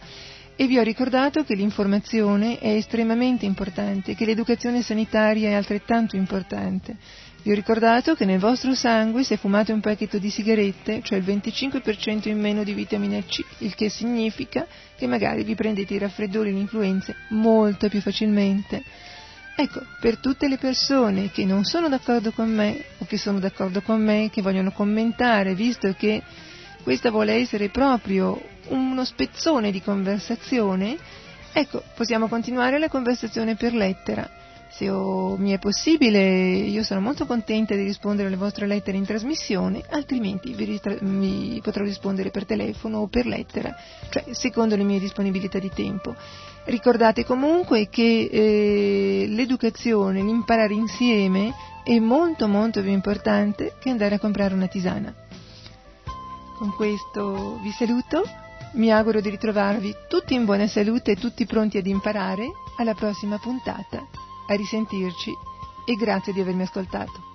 E 0.58 0.67
vi 0.67 0.78
ho 0.78 0.84
ricordato 0.84 1.46
che 1.46 1.56
l'informazione 1.56 2.60
è 2.60 2.72
estremamente 2.74 3.46
importante, 3.46 4.15
che 4.15 4.26
l'educazione 4.26 4.82
sanitaria 4.82 5.50
è 5.50 5.54
altrettanto 5.54 6.17
importante. 6.17 6.98
Vi 7.41 7.52
ho 7.52 7.56
ricordato 7.56 8.15
che 8.15 8.26
nel 8.26 8.38
vostro 8.38 8.76
sangue, 8.76 9.24
se 9.24 9.38
fumate 9.38 9.72
un 9.72 9.80
pacchetto 9.80 10.20
di 10.20 10.30
sigarette, 10.30 11.02
c'è 11.02 11.15
il 11.15 11.24
25% 11.24 12.28
in 12.28 12.39
meno 12.39 12.63
di 12.63 12.74
vitamina 12.74 13.20
C, 13.24 13.44
il 13.60 13.74
che 13.76 13.89
significa 13.89 14.67
che 14.96 15.08
magari 15.08 15.44
vi 15.44 15.56
prendete 15.56 15.94
i 15.94 16.00
raffreddori 16.00 16.50
e 16.50 16.52
le 16.52 16.60
influenze 16.60 17.15
molto 17.30 17.88
più 17.88 18.02
facilmente. 18.02 18.84
Ecco, 19.62 19.86
per 20.00 20.17
tutte 20.17 20.47
le 20.47 20.58
persone 20.58 21.30
che 21.30 21.45
non 21.45 21.65
sono 21.65 21.88
d'accordo 21.88 22.32
con 22.32 22.50
me 22.50 22.84
o 22.97 23.06
che 23.06 23.19
sono 23.19 23.38
d'accordo 23.38 23.84
con 23.84 24.02
me, 24.02 24.32
che 24.32 24.41
vogliono 24.41 24.71
commentare, 24.71 25.54
visto 25.54 25.93
che 25.93 26.24
questa 26.82 27.12
vuole 27.12 27.34
essere 27.34 27.69
proprio 27.69 28.41
uno 28.69 29.06
spezzone 29.06 29.69
di 29.69 29.80
conversazione, 29.80 30.97
ecco, 31.54 31.84
possiamo 31.93 32.28
continuare 32.28 32.80
la 32.80 32.88
conversazione 32.89 33.56
per 33.56 33.76
lettera. 33.76 34.28
Se 34.73 34.89
oh, 34.89 35.36
mi 35.38 35.51
è 35.51 35.60
possibile, 35.60 36.19
io 36.19 36.81
sono 36.84 37.01
molto 37.01 37.25
contenta 37.25 37.75
di 37.75 37.84
rispondere 37.84 38.27
alle 38.27 38.38
vostre 38.38 38.67
lettere 38.67 38.97
in 38.97 39.05
trasmissione, 39.05 39.84
altrimenti 39.89 40.53
vi, 40.53 40.79
vi 41.01 41.60
potrò 41.62 41.84
rispondere 41.84 42.31
per 42.31 42.45
telefono 42.45 42.99
o 42.99 43.07
per 43.07 43.25
lettera, 43.25 43.75
cioè 44.10 44.25
secondo 44.31 44.75
le 44.75 44.84
mie 44.84 44.99
disponibilità 44.99 45.60
di 45.60 45.69
tempo. 45.69 46.15
Ricordate 46.63 47.25
comunque 47.25 47.89
che 47.89 48.29
eh, 48.31 49.25
l'educazione, 49.27 50.21
l'imparare 50.21 50.73
insieme 50.73 51.53
è 51.84 51.99
molto 51.99 52.47
molto 52.47 52.81
più 52.81 52.91
importante 52.91 53.73
che 53.79 53.89
andare 53.89 54.15
a 54.15 54.19
comprare 54.19 54.53
una 54.53 54.67
tisana. 54.67 55.13
Con 56.57 56.73
questo 56.75 57.60
vi 57.62 57.71
saluto, 57.71 58.23
mi 58.73 58.91
auguro 58.91 59.19
di 59.19 59.29
ritrovarvi 59.29 59.95
tutti 60.07 60.34
in 60.34 60.45
buona 60.45 60.67
salute 60.67 61.12
e 61.12 61.15
tutti 61.15 61.45
pronti 61.45 61.77
ad 61.77 61.88
imparare. 61.88 62.45
Alla 62.77 62.93
prossima 62.93 63.38
puntata, 63.38 64.07
a 64.47 64.56
risentirci 64.56 65.32
e 65.86 65.95
grazie 65.95 66.34
di 66.34 66.41
avermi 66.41 66.63
ascoltato. 66.63 67.30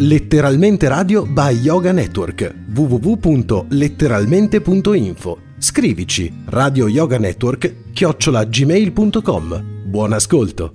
Letteralmente 0.00 0.86
Radio 0.86 1.26
by 1.26 1.54
Yoga 1.54 1.90
Network 1.92 2.54
www.letteralmente.info 2.72 5.38
Scrivici 5.58 6.32
Radio 6.46 6.86
Yoga 6.86 7.18
Network 7.18 7.90
chiocciolagmail.com. 7.92 9.86
Buon 9.86 10.12
ascolto! 10.12 10.74